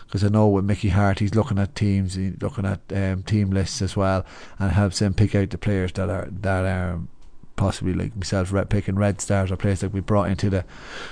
because 0.06 0.24
I 0.24 0.28
know 0.28 0.48
with 0.48 0.64
Mickey 0.64 0.88
Harte 0.88 1.18
he's 1.18 1.34
looking 1.34 1.58
at 1.58 1.74
teams, 1.74 2.14
he's 2.14 2.40
looking 2.40 2.64
at 2.64 2.80
um, 2.94 3.22
team 3.22 3.50
lists 3.50 3.82
as 3.82 3.96
well, 3.96 4.24
and 4.58 4.72
helps 4.72 5.00
him 5.00 5.14
pick 5.14 5.34
out 5.34 5.50
the 5.50 5.58
players 5.58 5.92
that 5.92 6.08
are 6.08 6.28
that 6.30 6.64
are 6.64 7.00
possibly 7.56 7.94
like 7.94 8.14
myself 8.14 8.52
picking 8.68 8.96
red 8.96 9.20
stars 9.20 9.50
or 9.50 9.56
players 9.56 9.80
that 9.80 9.92
we 9.92 10.00
brought 10.00 10.30
into 10.30 10.50
the 10.50 10.64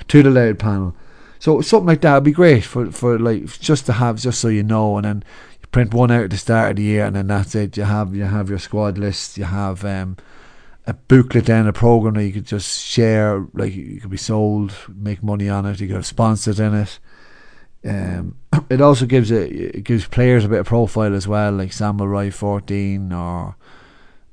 to 0.08 0.22
the 0.22 0.30
Louth 0.30 0.58
panel. 0.58 0.94
So 1.38 1.60
something 1.60 1.88
like 1.88 2.00
that 2.02 2.14
would 2.14 2.24
be 2.24 2.32
great 2.32 2.64
for 2.64 2.90
for 2.92 3.18
like 3.18 3.46
just 3.58 3.86
to 3.86 3.94
have 3.94 4.20
just 4.20 4.40
so 4.40 4.48
you 4.48 4.62
know, 4.62 4.96
and 4.96 5.04
then 5.04 5.24
you 5.60 5.66
print 5.68 5.92
one 5.92 6.10
out 6.10 6.24
at 6.24 6.30
the 6.30 6.36
start 6.36 6.70
of 6.70 6.76
the 6.76 6.82
year, 6.82 7.04
and 7.04 7.16
then 7.16 7.26
that's 7.26 7.54
it. 7.54 7.76
You 7.76 7.84
have 7.84 8.14
you 8.14 8.24
have 8.24 8.48
your 8.48 8.58
squad 8.58 8.98
list, 8.98 9.38
you 9.38 9.44
have. 9.44 9.84
Um, 9.84 10.16
a 10.86 10.92
booklet 10.92 11.46
then 11.46 11.66
a 11.66 11.72
program 11.72 12.12
that 12.12 12.26
you 12.26 12.32
could 12.32 12.44
just 12.44 12.84
share 12.84 13.46
like 13.54 13.74
you 13.74 14.00
could 14.02 14.10
be 14.10 14.18
sold 14.18 14.74
make 14.94 15.22
money 15.22 15.48
on 15.48 15.64
it 15.64 15.80
you 15.80 15.86
could 15.86 15.96
have 15.96 16.04
sponsors 16.04 16.60
in 16.60 16.74
it 16.74 16.98
um, 17.86 18.36
it 18.70 18.80
also 18.80 19.06
gives 19.06 19.30
it, 19.30 19.52
it 19.52 19.84
gives 19.84 20.06
players 20.06 20.44
a 20.44 20.48
bit 20.48 20.60
of 20.60 20.66
profile 20.66 21.14
as 21.14 21.28
well, 21.28 21.52
like 21.52 21.72
Samuel 21.72 22.08
Roy 22.08 22.30
fourteen 22.30 23.12
or 23.12 23.56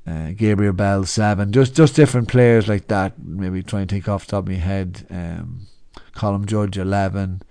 uh, 0.08 0.32
Gabriel 0.32 0.74
Bell 0.74 1.06
seven, 1.06 1.52
just 1.52 1.76
just 1.76 1.96
different 1.96 2.28
players 2.28 2.68
like 2.68 2.88
that. 2.88 3.20
Maybe 3.20 3.64
try 3.64 3.82
and 3.82 3.90
take 3.90 4.08
off 4.08 4.26
the 4.26 4.32
top 4.32 4.44
of 4.46 4.50
my 4.50 4.56
head. 4.56 5.06
Um, 5.10 5.68
Colin 6.16 6.46
Judge 6.46 6.78
eleven, 6.78 7.42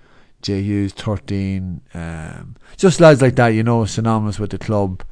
Jay 0.43 0.63
Hughes 0.63 0.93
thirteen, 0.93 1.83
um, 1.95 2.57
just 2.77 3.01
lads 3.01 3.23
like 3.23 3.37
that. 3.37 3.49
You 3.49 3.63
know, 3.63 3.85
synonymous 3.85 4.39
with 4.39 4.51
the 4.51 4.59
club, 4.59 5.03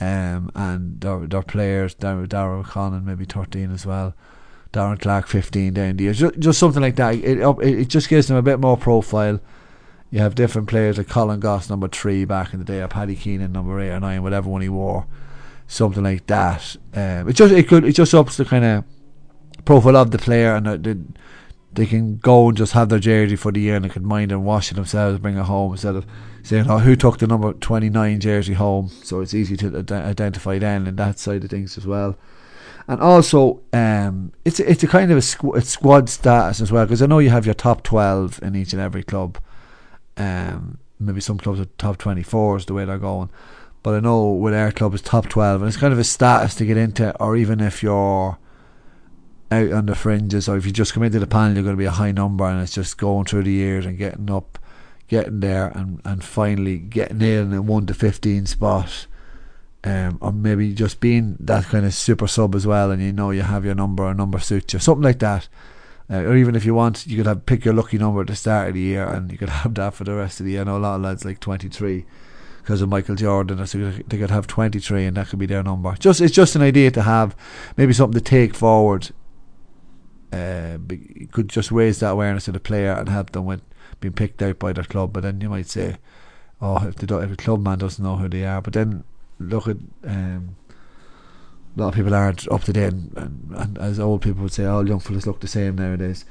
um, 0.00 0.50
and 0.54 1.00
their, 1.00 1.26
their 1.26 1.42
players. 1.42 1.94
Darren 1.94 2.28
Darragh 2.28 3.04
maybe 3.04 3.24
thirteen 3.24 3.70
as 3.72 3.86
well. 3.86 4.14
Darren 4.72 5.00
Clark 5.00 5.28
fifteen 5.28 5.72
down 5.72 5.96
the 5.96 6.04
years, 6.04 6.18
just, 6.18 6.38
just 6.38 6.58
something 6.58 6.82
like 6.82 6.96
that. 6.96 7.14
It 7.14 7.38
it 7.62 7.88
just 7.88 8.08
gives 8.08 8.26
them 8.26 8.36
a 8.36 8.42
bit 8.42 8.60
more 8.60 8.76
profile 8.76 9.40
you 10.16 10.22
have 10.22 10.34
different 10.34 10.66
players 10.66 10.96
like 10.96 11.10
Colin 11.10 11.40
Goss 11.40 11.68
number 11.68 11.88
three 11.88 12.24
back 12.24 12.54
in 12.54 12.58
the 12.58 12.64
day, 12.64 12.80
or 12.80 12.88
Paddy 12.88 13.14
Keenan 13.14 13.52
number 13.52 13.78
eight 13.80 13.90
or 13.90 14.00
nine, 14.00 14.22
whatever 14.22 14.48
one 14.48 14.62
he 14.62 14.68
wore, 14.70 15.06
something 15.66 16.02
like 16.02 16.26
that. 16.28 16.74
Um, 16.94 17.28
it 17.28 17.34
just 17.34 17.52
it 17.52 17.68
could 17.68 17.84
it 17.84 17.92
just 17.92 18.14
ups 18.14 18.38
the 18.38 18.46
kind 18.46 18.64
of 18.64 18.84
profile 19.66 19.94
of 19.94 20.12
the 20.12 20.16
player, 20.18 20.54
and 20.54 20.82
they, 20.82 20.96
they 21.70 21.84
can 21.84 22.16
go 22.16 22.48
and 22.48 22.56
just 22.56 22.72
have 22.72 22.88
their 22.88 22.98
jersey 22.98 23.36
for 23.36 23.52
the 23.52 23.60
year, 23.60 23.76
and 23.76 23.84
they 23.84 23.90
can 23.90 24.06
mind 24.06 24.32
and 24.32 24.42
wash 24.42 24.72
it 24.72 24.76
themselves, 24.76 25.18
bring 25.18 25.36
it 25.36 25.44
home 25.44 25.72
instead 25.72 25.94
of 25.94 26.06
saying, 26.42 26.64
"Oh, 26.66 26.78
who 26.78 26.96
took 26.96 27.18
the 27.18 27.26
number 27.26 27.52
twenty 27.52 27.90
nine 27.90 28.18
jersey 28.18 28.54
home?" 28.54 28.88
So 28.88 29.20
it's 29.20 29.34
easy 29.34 29.54
to 29.58 29.84
identify 29.90 30.58
then, 30.58 30.86
and 30.86 30.96
that 30.96 31.18
side 31.18 31.44
of 31.44 31.50
things 31.50 31.76
as 31.76 31.86
well 31.86 32.16
and 32.88 33.02
also 33.02 33.60
um, 33.72 34.32
it's 34.46 34.60
it's 34.60 34.82
a 34.82 34.86
kind 34.86 35.10
of 35.10 35.18
a, 35.18 35.20
squ- 35.20 35.56
a 35.56 35.60
squad 35.60 36.08
status 36.08 36.60
as 36.62 36.72
well 36.72 36.86
because 36.86 37.02
I 37.02 37.06
know 37.06 37.18
you 37.18 37.30
have 37.30 37.44
your 37.44 37.54
top 37.54 37.82
twelve 37.82 38.40
in 38.42 38.56
each 38.56 38.72
and 38.72 38.80
every 38.80 39.02
club. 39.02 39.38
Um, 40.16 40.78
maybe 40.98 41.20
some 41.20 41.38
clubs 41.38 41.60
are 41.60 41.66
top 41.78 41.98
twenty 41.98 42.22
four 42.22 42.56
is 42.56 42.66
the 42.66 42.74
way 42.74 42.84
they're 42.84 42.98
going, 42.98 43.30
but 43.82 43.94
I 43.94 44.00
know 44.00 44.32
with 44.32 44.54
our 44.54 44.72
club 44.72 44.94
is 44.94 45.02
top 45.02 45.28
twelve, 45.28 45.60
and 45.60 45.68
it's 45.68 45.76
kind 45.76 45.92
of 45.92 45.98
a 45.98 46.04
status 46.04 46.54
to 46.56 46.66
get 46.66 46.76
into, 46.76 47.16
or 47.22 47.36
even 47.36 47.60
if 47.60 47.82
you're 47.82 48.38
out 49.50 49.72
on 49.72 49.86
the 49.86 49.94
fringes, 49.94 50.48
or 50.48 50.56
if 50.56 50.66
you 50.66 50.72
just 50.72 50.94
come 50.94 51.02
into 51.02 51.18
the 51.18 51.26
panel, 51.26 51.54
you're 51.54 51.62
going 51.62 51.76
to 51.76 51.80
be 51.80 51.84
a 51.84 51.90
high 51.90 52.12
number, 52.12 52.44
and 52.44 52.62
it's 52.62 52.74
just 52.74 52.98
going 52.98 53.24
through 53.24 53.44
the 53.44 53.52
years 53.52 53.86
and 53.86 53.98
getting 53.98 54.30
up, 54.30 54.58
getting 55.08 55.40
there, 55.40 55.68
and 55.68 56.00
and 56.04 56.24
finally 56.24 56.78
getting 56.78 57.20
in 57.20 57.52
a 57.52 57.62
one 57.62 57.86
to 57.86 57.94
fifteen 57.94 58.46
spot 58.46 59.06
um, 59.86 60.18
or 60.20 60.32
maybe 60.32 60.74
just 60.74 60.98
being 60.98 61.36
that 61.38 61.64
kind 61.66 61.86
of 61.86 61.94
super 61.94 62.26
sub 62.26 62.56
as 62.56 62.66
well, 62.66 62.90
and 62.90 63.00
you 63.00 63.12
know 63.12 63.30
you 63.30 63.42
have 63.42 63.64
your 63.64 63.76
number, 63.76 64.04
or 64.04 64.14
number 64.14 64.40
suits 64.40 64.74
you, 64.74 64.80
something 64.80 65.04
like 65.04 65.20
that. 65.20 65.48
Uh, 66.08 66.18
or 66.18 66.36
even 66.36 66.54
if 66.54 66.64
you 66.64 66.74
want, 66.74 67.06
you 67.06 67.16
could 67.16 67.26
have 67.26 67.46
pick 67.46 67.64
your 67.64 67.74
lucky 67.74 67.98
number 67.98 68.20
at 68.20 68.28
the 68.28 68.36
start 68.36 68.68
of 68.68 68.74
the 68.74 68.80
year, 68.80 69.06
and 69.06 69.30
you 69.32 69.38
could 69.38 69.48
have 69.62 69.74
that 69.74 69.94
for 69.94 70.04
the 70.04 70.14
rest 70.14 70.40
of 70.40 70.46
the 70.46 70.52
year. 70.52 70.60
I 70.60 70.64
know 70.64 70.76
a 70.76 70.78
lot 70.78 70.96
of 70.96 71.02
lads 71.02 71.24
like 71.24 71.40
twenty 71.40 71.68
three 71.68 72.04
because 72.62 72.80
of 72.80 72.88
Michael 72.88 73.14
Jordan, 73.16 73.64
so 73.66 73.90
they 74.06 74.18
could 74.18 74.30
have 74.30 74.46
twenty 74.46 74.78
three, 74.78 75.04
and 75.04 75.16
that 75.16 75.28
could 75.28 75.38
be 75.38 75.46
their 75.46 75.62
number. 75.62 75.94
Just 75.98 76.20
it's 76.20 76.34
just 76.34 76.54
an 76.54 76.62
idea 76.62 76.90
to 76.92 77.02
have, 77.02 77.36
maybe 77.76 77.92
something 77.92 78.20
to 78.20 78.24
take 78.24 78.54
forward. 78.54 79.10
Uh, 80.32 80.78
could 81.32 81.48
just 81.48 81.70
raise 81.70 82.00
that 82.00 82.10
awareness 82.10 82.46
of 82.48 82.54
the 82.54 82.60
player 82.60 82.92
and 82.92 83.08
help 83.08 83.30
them 83.30 83.46
with 83.46 83.62
being 84.00 84.12
picked 84.12 84.42
out 84.42 84.58
by 84.58 84.72
their 84.72 84.84
club. 84.84 85.12
But 85.12 85.22
then 85.22 85.40
you 85.40 85.48
might 85.48 85.66
say, 85.66 85.96
oh, 86.60 86.86
if 86.86 86.96
the 86.96 87.18
if 87.18 87.30
the 87.30 87.36
club 87.36 87.62
man 87.62 87.78
doesn't 87.78 88.04
know 88.04 88.16
who 88.16 88.28
they 88.28 88.44
are, 88.44 88.60
but 88.60 88.74
then 88.74 89.04
look 89.38 89.66
at 89.66 89.76
um, 90.04 90.56
a 91.76 91.80
lot 91.80 91.88
of 91.88 91.94
people 91.94 92.14
aren't 92.14 92.50
up 92.50 92.64
to 92.64 92.72
date, 92.72 92.92
and, 92.92 93.12
and, 93.16 93.52
and, 93.54 93.78
as 93.78 94.00
old 94.00 94.22
people 94.22 94.42
would 94.42 94.52
say, 94.52 94.64
all 94.64 94.88
young 94.88 95.00
fellas 95.00 95.26
look 95.26 95.40
the 95.40 95.48
same 95.48 95.76
nowadays. 95.76 96.24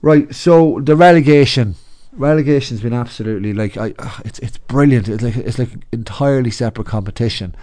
Right, 0.00 0.32
so 0.34 0.80
the 0.80 0.96
relegation, 0.96 1.74
relegation's 2.12 2.82
been 2.82 2.92
absolutely 2.92 3.52
like 3.52 3.76
I, 3.76 3.94
it's 4.24 4.38
it's 4.40 4.58
brilliant. 4.58 5.08
It's 5.08 5.22
like 5.22 5.36
it's 5.36 5.58
like 5.58 5.70
entirely 5.92 6.50
separate 6.50 6.86
competition, 6.86 7.54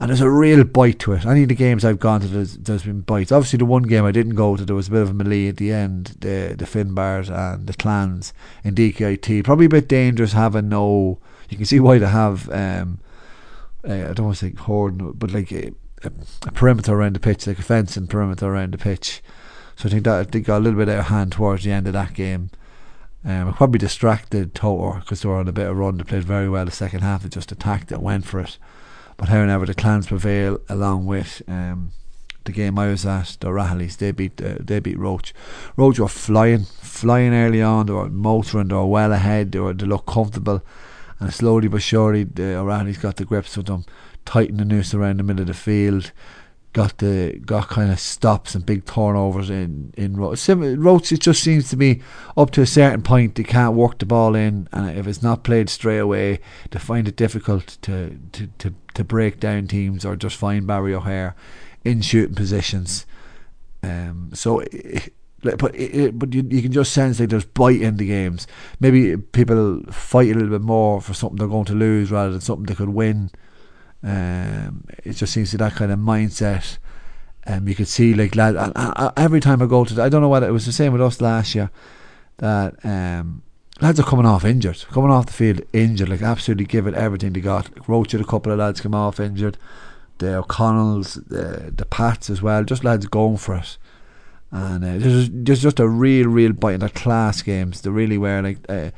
and 0.00 0.10
there's 0.10 0.20
a 0.20 0.30
real 0.30 0.64
bite 0.64 0.98
to 1.00 1.12
it. 1.12 1.24
Any 1.24 1.42
of 1.42 1.48
the 1.48 1.54
games 1.54 1.84
I've 1.84 2.00
gone 2.00 2.20
to, 2.22 2.26
there's, 2.26 2.56
there's 2.56 2.84
been 2.84 3.02
bites. 3.02 3.32
Obviously, 3.32 3.58
the 3.58 3.64
one 3.64 3.84
game 3.84 4.04
I 4.04 4.12
didn't 4.12 4.34
go 4.34 4.56
to, 4.56 4.64
there 4.64 4.76
was 4.76 4.88
a 4.88 4.92
bit 4.92 5.02
of 5.02 5.10
a 5.10 5.14
melee 5.14 5.48
at 5.48 5.58
the 5.58 5.72
end. 5.72 6.16
The 6.20 6.54
the 6.58 6.64
Finbars 6.64 7.30
and 7.30 7.66
the 7.66 7.74
clans 7.74 8.32
in 8.64 8.74
DKIT, 8.74 9.44
probably 9.44 9.66
a 9.66 9.70
bit 9.70 9.88
dangerous 9.88 10.32
having 10.32 10.68
no. 10.68 11.20
You 11.48 11.56
can 11.56 11.66
see 11.66 11.80
why 11.80 11.98
they 11.98 12.08
have. 12.08 12.48
Um, 12.50 12.98
uh, 13.88 14.10
I 14.10 14.12
don't 14.12 14.26
want 14.26 14.38
to 14.38 14.46
say 14.46 14.54
horde, 14.54 15.18
but 15.18 15.32
like 15.32 15.50
a, 16.04 16.50
perimeter 16.52 16.92
around 16.92 17.14
the 17.14 17.20
pitch, 17.20 17.46
like 17.46 17.58
a 17.58 17.62
fence 17.62 17.96
and 17.96 18.08
perimeter 18.08 18.46
around 18.46 18.72
the 18.72 18.78
pitch. 18.78 19.22
So 19.76 19.88
I 19.88 19.92
think 19.92 20.04
that 20.04 20.32
they 20.32 20.40
got 20.40 20.58
a 20.58 20.60
little 20.60 20.78
bit 20.78 20.88
out 20.88 21.00
of 21.00 21.06
hand 21.06 21.32
towards 21.32 21.64
the 21.64 21.72
end 21.72 21.86
of 21.86 21.92
that 21.94 22.14
game. 22.14 22.50
Um, 23.24 23.48
I 23.48 23.52
probably 23.52 23.78
distracted 23.78 24.54
Totor 24.54 25.00
because 25.00 25.22
they 25.22 25.28
were 25.28 25.36
on 25.36 25.48
a 25.48 25.52
bit 25.52 25.68
of 25.68 25.76
run. 25.76 25.96
They 25.96 26.04
played 26.04 26.24
very 26.24 26.48
well 26.48 26.64
the 26.64 26.70
second 26.70 27.00
half. 27.00 27.22
They 27.22 27.28
just 27.28 27.52
attacked 27.52 27.92
it, 27.92 28.00
went 28.00 28.24
for 28.24 28.40
it. 28.40 28.58
But 29.16 29.28
however, 29.28 29.66
the 29.66 29.74
clans 29.74 30.08
prevail 30.08 30.58
along 30.68 31.06
with 31.06 31.42
um, 31.46 31.92
the 32.44 32.52
game 32.52 32.78
I 32.78 32.88
was 32.88 33.06
at, 33.06 33.36
the 33.40 33.48
Rahaleys. 33.48 33.98
They 33.98 34.10
beat 34.10 34.42
uh, 34.42 34.56
they 34.58 34.80
beat 34.80 34.98
Roche. 34.98 35.32
Roche 35.76 36.00
were 36.00 36.08
flying, 36.08 36.64
flying 36.64 37.32
early 37.32 37.62
on. 37.62 37.86
They 37.86 37.92
were 37.92 38.08
motoring. 38.08 38.68
They 38.68 38.74
were 38.74 38.86
well 38.86 39.12
ahead. 39.12 39.52
They 39.52 39.60
were 39.60 39.72
they 39.72 39.86
looked 39.86 40.06
comfortable 40.06 40.62
and 41.22 41.32
slowly 41.32 41.68
but 41.68 41.82
surely 41.82 42.24
the 42.24 42.56
O'Reilly's 42.56 42.98
got 42.98 43.16
the 43.16 43.24
grips 43.24 43.56
with 43.56 43.66
them, 43.66 43.84
tightened 44.24 44.60
the 44.60 44.64
noose 44.64 44.94
around 44.94 45.18
the 45.18 45.22
middle 45.22 45.42
of 45.42 45.48
the 45.48 45.54
field, 45.54 46.12
got 46.72 46.98
the 46.98 47.38
got 47.44 47.68
kind 47.68 47.92
of 47.92 48.00
stops 48.00 48.54
and 48.54 48.64
big 48.64 48.84
turnovers 48.86 49.50
in 49.50 49.92
in. 49.96 50.16
Roche 50.16 51.12
it 51.12 51.20
just 51.20 51.42
seems 51.42 51.68
to 51.70 51.76
be 51.76 52.02
up 52.36 52.50
to 52.52 52.62
a 52.62 52.66
certain 52.66 53.02
point 53.02 53.34
they 53.34 53.42
can't 53.42 53.74
work 53.74 53.98
the 53.98 54.06
ball 54.06 54.34
in, 54.34 54.68
and 54.72 54.96
if 54.98 55.06
it's 55.06 55.22
not 55.22 55.44
played 55.44 55.68
straight 55.68 55.98
away, 55.98 56.40
they 56.70 56.78
find 56.78 57.08
it 57.08 57.16
difficult 57.16 57.78
to 57.82 58.18
to 58.32 58.46
to, 58.58 58.74
to 58.94 59.04
break 59.04 59.40
down 59.40 59.66
teams 59.66 60.04
or 60.04 60.16
just 60.16 60.36
find 60.36 60.66
Barry 60.66 60.94
O'Hare 60.94 61.34
in 61.84 62.00
shooting 62.00 62.34
positions. 62.34 63.06
Um, 63.82 64.30
so. 64.32 64.60
It, 64.60 65.12
but 65.42 65.74
it, 65.74 66.16
but 66.20 66.32
you, 66.32 66.46
you 66.48 66.62
can 66.62 66.70
just 66.70 66.92
sense 66.92 67.18
like 67.18 67.30
there's 67.30 67.44
bite 67.44 67.82
in 67.82 67.96
the 67.96 68.06
games. 68.06 68.46
Maybe 68.78 69.16
people 69.16 69.82
fight 69.90 70.30
a 70.30 70.34
little 70.34 70.50
bit 70.50 70.60
more 70.60 71.00
for 71.00 71.14
something 71.14 71.36
they're 71.36 71.48
going 71.48 71.64
to 71.64 71.74
lose 71.74 72.12
rather 72.12 72.30
than 72.30 72.40
something 72.40 72.66
they 72.66 72.76
could 72.76 72.90
win. 72.90 73.32
Um, 74.02 74.84
it 75.04 75.12
just 75.12 75.32
seems 75.32 75.50
to 75.52 75.58
that 75.58 75.74
kind 75.74 75.92
of 75.92 75.98
mindset. 75.98 76.78
Um, 77.46 77.66
you 77.66 77.74
could 77.74 77.88
see 77.88 78.14
like 78.14 78.36
lad, 78.36 78.56
and, 78.56 78.72
and, 78.74 79.12
every 79.16 79.40
time 79.40 79.62
I 79.62 79.66
go 79.66 79.84
to, 79.84 79.94
the, 79.94 80.02
I 80.02 80.08
don't 80.08 80.22
know 80.22 80.28
whether 80.28 80.48
it 80.48 80.52
was 80.52 80.66
the 80.66 80.72
same 80.72 80.92
with 80.92 81.02
us 81.02 81.20
last 81.20 81.54
year, 81.54 81.70
that 82.38 82.74
um, 82.84 83.42
lads 83.80 83.98
are 83.98 84.04
coming 84.04 84.26
off 84.26 84.44
injured, 84.44 84.84
coming 84.90 85.10
off 85.10 85.26
the 85.26 85.32
field 85.32 85.62
injured, 85.72 86.08
like 86.08 86.22
absolutely 86.22 86.66
give 86.66 86.86
it 86.86 86.94
everything 86.94 87.32
they 87.32 87.40
got. 87.40 87.68
Roche 87.88 88.12
had 88.12 88.20
a 88.20 88.24
couple 88.24 88.52
of 88.52 88.58
lads 88.58 88.80
come 88.80 88.94
off 88.94 89.18
injured, 89.18 89.58
the 90.18 90.36
O'Connells, 90.36 91.14
the 91.28 91.72
the 91.72 91.84
Pats 91.86 92.30
as 92.30 92.42
well, 92.42 92.64
just 92.64 92.84
lads 92.84 93.06
going 93.06 93.36
for 93.36 93.56
it 93.56 93.76
and 94.52 94.84
uh, 94.84 94.98
there's, 94.98 95.30
there's 95.32 95.62
just 95.62 95.80
a 95.80 95.88
real, 95.88 96.28
real 96.28 96.52
bite 96.52 96.74
in 96.74 96.80
the 96.80 96.90
class 96.90 97.40
games. 97.40 97.80
They 97.80 97.90
really 97.90 98.18
were 98.18 98.42
like 98.42 98.58
uh, 98.68 98.90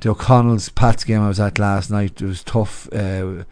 the 0.00 0.10
O'Connell's 0.10 0.68
Pats 0.68 1.04
game 1.04 1.22
I 1.22 1.28
was 1.28 1.40
at 1.40 1.58
last 1.58 1.90
night. 1.90 2.20
It 2.20 2.26
was 2.26 2.44
tough. 2.44 2.88
Uh, 2.92 3.44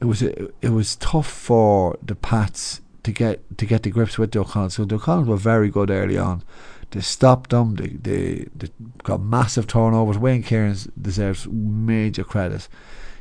it 0.00 0.04
was 0.04 0.22
it 0.22 0.70
was 0.70 0.96
tough 0.96 1.28
for 1.28 1.98
the 2.02 2.14
Pats 2.14 2.80
to 3.02 3.12
get 3.12 3.58
to 3.58 3.66
get 3.66 3.82
the 3.82 3.90
grips 3.90 4.18
with 4.18 4.32
the 4.32 4.40
O'Connells. 4.40 4.72
So 4.72 4.84
the 4.84 4.96
O'Connells 4.96 5.26
were 5.26 5.36
very 5.36 5.70
good 5.70 5.90
early 5.90 6.18
on. 6.18 6.42
They 6.90 7.00
stopped 7.00 7.50
them. 7.50 7.76
They 7.76 7.88
they, 7.88 8.46
they 8.54 8.68
got 9.02 9.20
massive 9.20 9.66
turnovers. 9.66 10.18
Wayne 10.18 10.42
Kierans 10.42 10.90
deserves 11.00 11.46
major 11.46 12.24
credit 12.24 12.68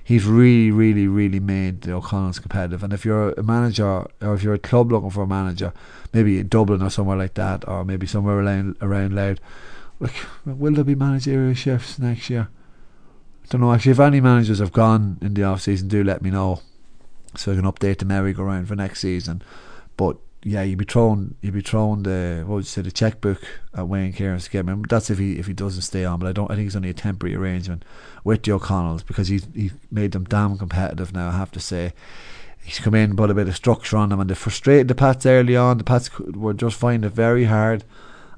he's 0.03 0.25
really, 0.25 0.71
really, 0.71 1.07
really 1.07 1.39
made 1.39 1.81
the 1.81 1.93
O'Connells 1.93 2.41
competitive. 2.41 2.83
And 2.83 2.93
if 2.93 3.05
you're 3.05 3.31
a 3.31 3.43
manager, 3.43 4.05
or 4.21 4.33
if 4.33 4.43
you're 4.43 4.53
a 4.53 4.59
club 4.59 4.91
looking 4.91 5.09
for 5.09 5.23
a 5.23 5.27
manager, 5.27 5.73
maybe 6.11 6.39
in 6.39 6.47
Dublin 6.47 6.81
or 6.81 6.89
somewhere 6.89 7.17
like 7.17 7.35
that, 7.35 7.67
or 7.67 7.85
maybe 7.85 8.05
somewhere 8.05 8.39
around 8.39 8.77
around 8.81 9.15
Louth, 9.15 9.39
like, 9.99 10.15
will 10.45 10.73
there 10.73 10.83
be 10.83 10.95
managerial 10.95 11.53
shifts 11.53 11.97
next 11.99 12.29
year? 12.29 12.49
I 13.43 13.47
don't 13.49 13.61
know. 13.61 13.73
Actually, 13.73 13.93
if 13.93 13.99
any 13.99 14.21
managers 14.21 14.59
have 14.59 14.71
gone 14.71 15.17
in 15.21 15.33
the 15.33 15.43
off 15.43 15.61
season, 15.61 15.87
do 15.87 16.03
let 16.03 16.21
me 16.21 16.31
know, 16.31 16.61
so 17.35 17.51
I 17.51 17.55
can 17.55 17.65
update 17.65 17.99
the 17.99 18.05
merry-go-round 18.05 18.67
for 18.67 18.75
next 18.75 19.01
season. 19.01 19.41
But 19.97 20.17
yeah, 20.43 20.63
you'd 20.63 20.79
be 20.79 20.85
throwing 20.85 21.35
you'd 21.41 21.53
be 21.53 21.61
throwing 21.61 22.03
the 22.03 22.43
what 22.45 22.55
would 22.55 22.63
you 22.65 22.69
say 22.69 22.81
the 22.81 22.91
checkbook 22.91 23.41
at 23.73 23.87
Wayne 23.87 24.13
Kierans 24.13 24.45
to 24.45 24.49
get 24.49 24.65
him. 24.65 24.83
That's 24.83 25.09
if 25.09 25.17
he 25.17 25.39
if 25.39 25.47
he 25.47 25.53
doesn't 25.53 25.83
stay 25.83 26.05
on. 26.05 26.19
But 26.19 26.27
I 26.27 26.31
don't. 26.33 26.51
I 26.51 26.55
think 26.55 26.67
it's 26.67 26.75
only 26.75 26.89
a 26.89 26.93
temporary 26.93 27.35
arrangement 27.35 27.83
with 28.23 28.43
the 28.43 28.51
O'Connells 28.51 29.05
because 29.05 29.27
he's 29.27 29.47
he 29.53 29.71
made 29.91 30.11
them 30.11 30.25
damn 30.25 30.57
competitive 30.57 31.13
now. 31.13 31.29
I 31.29 31.37
have 31.37 31.51
to 31.51 31.59
say. 31.59 31.93
He's 32.65 32.79
come 32.79 32.95
in, 32.95 33.17
put 33.17 33.29
a 33.29 33.33
bit 33.33 33.49
of 33.49 33.57
structure 33.57 33.97
on 33.97 34.07
them, 34.07 34.21
and 34.21 34.29
they 34.29 34.35
frustrated 34.35 34.87
the 34.87 34.95
Pats 34.95 35.25
early 35.25 35.57
on. 35.57 35.79
The 35.79 35.83
Pats 35.83 36.17
were 36.17 36.53
just 36.53 36.77
finding 36.77 37.05
it 37.05 37.13
very 37.13 37.43
hard, 37.43 37.83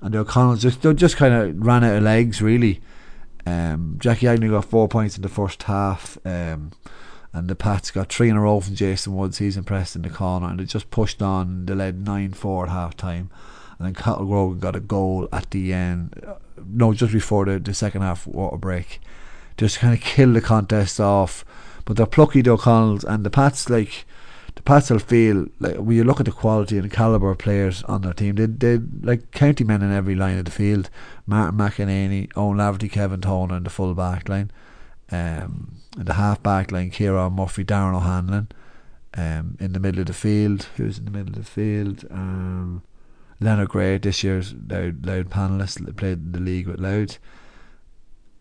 and 0.01 0.15
the 0.15 0.19
O'Connells 0.19 0.62
just 0.62 0.81
they 0.81 0.91
just 0.95 1.15
kind 1.15 1.31
of 1.31 1.63
ran 1.63 1.83
out 1.83 1.97
of 1.97 2.03
legs 2.03 2.41
really. 2.41 2.81
Um, 3.45 3.97
Jackie 3.99 4.27
Agnew 4.27 4.51
got 4.51 4.65
four 4.65 4.87
points 4.87 5.15
in 5.15 5.21
the 5.21 5.29
first 5.29 5.63
half. 5.63 6.17
Um, 6.25 6.71
and 7.35 7.49
the 7.49 7.55
Pats 7.55 7.91
got 7.91 8.11
three 8.11 8.29
in 8.29 8.37
a 8.37 8.41
row 8.41 8.61
from 8.61 8.75
Jason 8.75 9.13
Woods. 9.13 9.39
He's 9.39 9.57
impressed 9.57 9.97
in 9.97 10.03
the 10.03 10.09
corner, 10.09 10.47
and 10.47 10.57
they 10.57 10.63
just 10.63 10.89
pushed 10.89 11.21
on. 11.21 11.65
They 11.65 11.73
led 11.73 12.05
nine 12.05 12.31
four 12.31 12.63
at 12.63 12.71
half 12.71 12.95
time, 12.95 13.29
and 13.77 13.85
then 13.85 13.93
Cathal 13.93 14.25
Grogan 14.25 14.59
got 14.59 14.77
a 14.77 14.79
goal 14.79 15.27
at 15.33 15.51
the 15.51 15.73
end. 15.73 16.23
Uh, 16.25 16.35
no, 16.65 16.93
just 16.93 17.11
before 17.11 17.43
the, 17.43 17.59
the 17.59 17.73
second 17.73 18.03
half 18.03 18.25
water 18.25 18.55
break, 18.55 19.01
just 19.57 19.79
kind 19.79 19.93
of 19.93 19.99
kill 19.99 20.31
the 20.31 20.39
contest 20.39 20.97
off. 21.01 21.43
But 21.83 21.97
they're 21.97 22.05
plucky, 22.05 22.41
the 22.41 22.51
O'Connells, 22.51 23.03
and 23.03 23.25
the 23.25 23.29
Pats 23.29 23.69
like 23.69 24.05
Pats 24.65 24.89
will 24.89 24.98
feel 24.98 25.45
like 25.60 25.75
when 25.75 25.95
you 25.95 26.03
look 26.03 26.19
at 26.19 26.25
the 26.25 26.31
quality 26.31 26.77
and 26.77 26.89
the 26.89 26.95
caliber 26.95 27.29
of 27.29 27.38
players 27.38 27.84
on 27.84 28.01
their 28.01 28.13
team, 28.13 28.36
they 28.36 28.48
they 28.48 28.84
like 29.01 29.31
county 29.31 29.63
men 29.63 29.84
in 29.84 29.93
every 29.93 30.15
line 30.15 30.39
of 30.39 30.45
the 30.45 30.51
field. 30.51 30.89
Martin 31.27 31.60
McEnany, 31.60 32.31
Owen 32.36 32.57
Laverty, 32.57 32.91
Kevin 32.91 33.22
Toner, 33.22 33.57
in 33.57 33.63
the 33.63 33.69
full 33.69 33.93
back 33.93 34.27
line. 34.27 34.50
Um, 35.12 35.75
in 35.95 36.05
the 36.05 36.15
half 36.15 36.41
back 36.41 36.72
line, 36.72 36.89
Kieran 36.89 37.34
Murphy, 37.34 37.63
Darren 37.63 37.95
O'Hanlon. 37.95 38.48
Um, 39.13 39.55
in 39.60 39.72
the 39.74 39.79
middle 39.79 40.01
of 40.01 40.07
the 40.07 40.13
field, 40.13 40.67
who's 40.75 40.98
in 40.98 41.05
the 41.05 41.12
middle 41.12 41.29
of 41.29 41.45
the 41.45 41.51
field? 41.51 42.03
Um, 42.10 42.81
Leonard 43.39 43.69
Gray, 43.69 43.98
this 43.98 44.24
year's 44.24 44.53
Louth, 44.67 44.95
Louth 45.03 45.29
panelist, 45.29 45.95
played 45.95 46.17
in 46.17 46.31
the 46.31 46.39
league 46.39 46.67
with 46.67 46.79
Louth. 46.79 47.19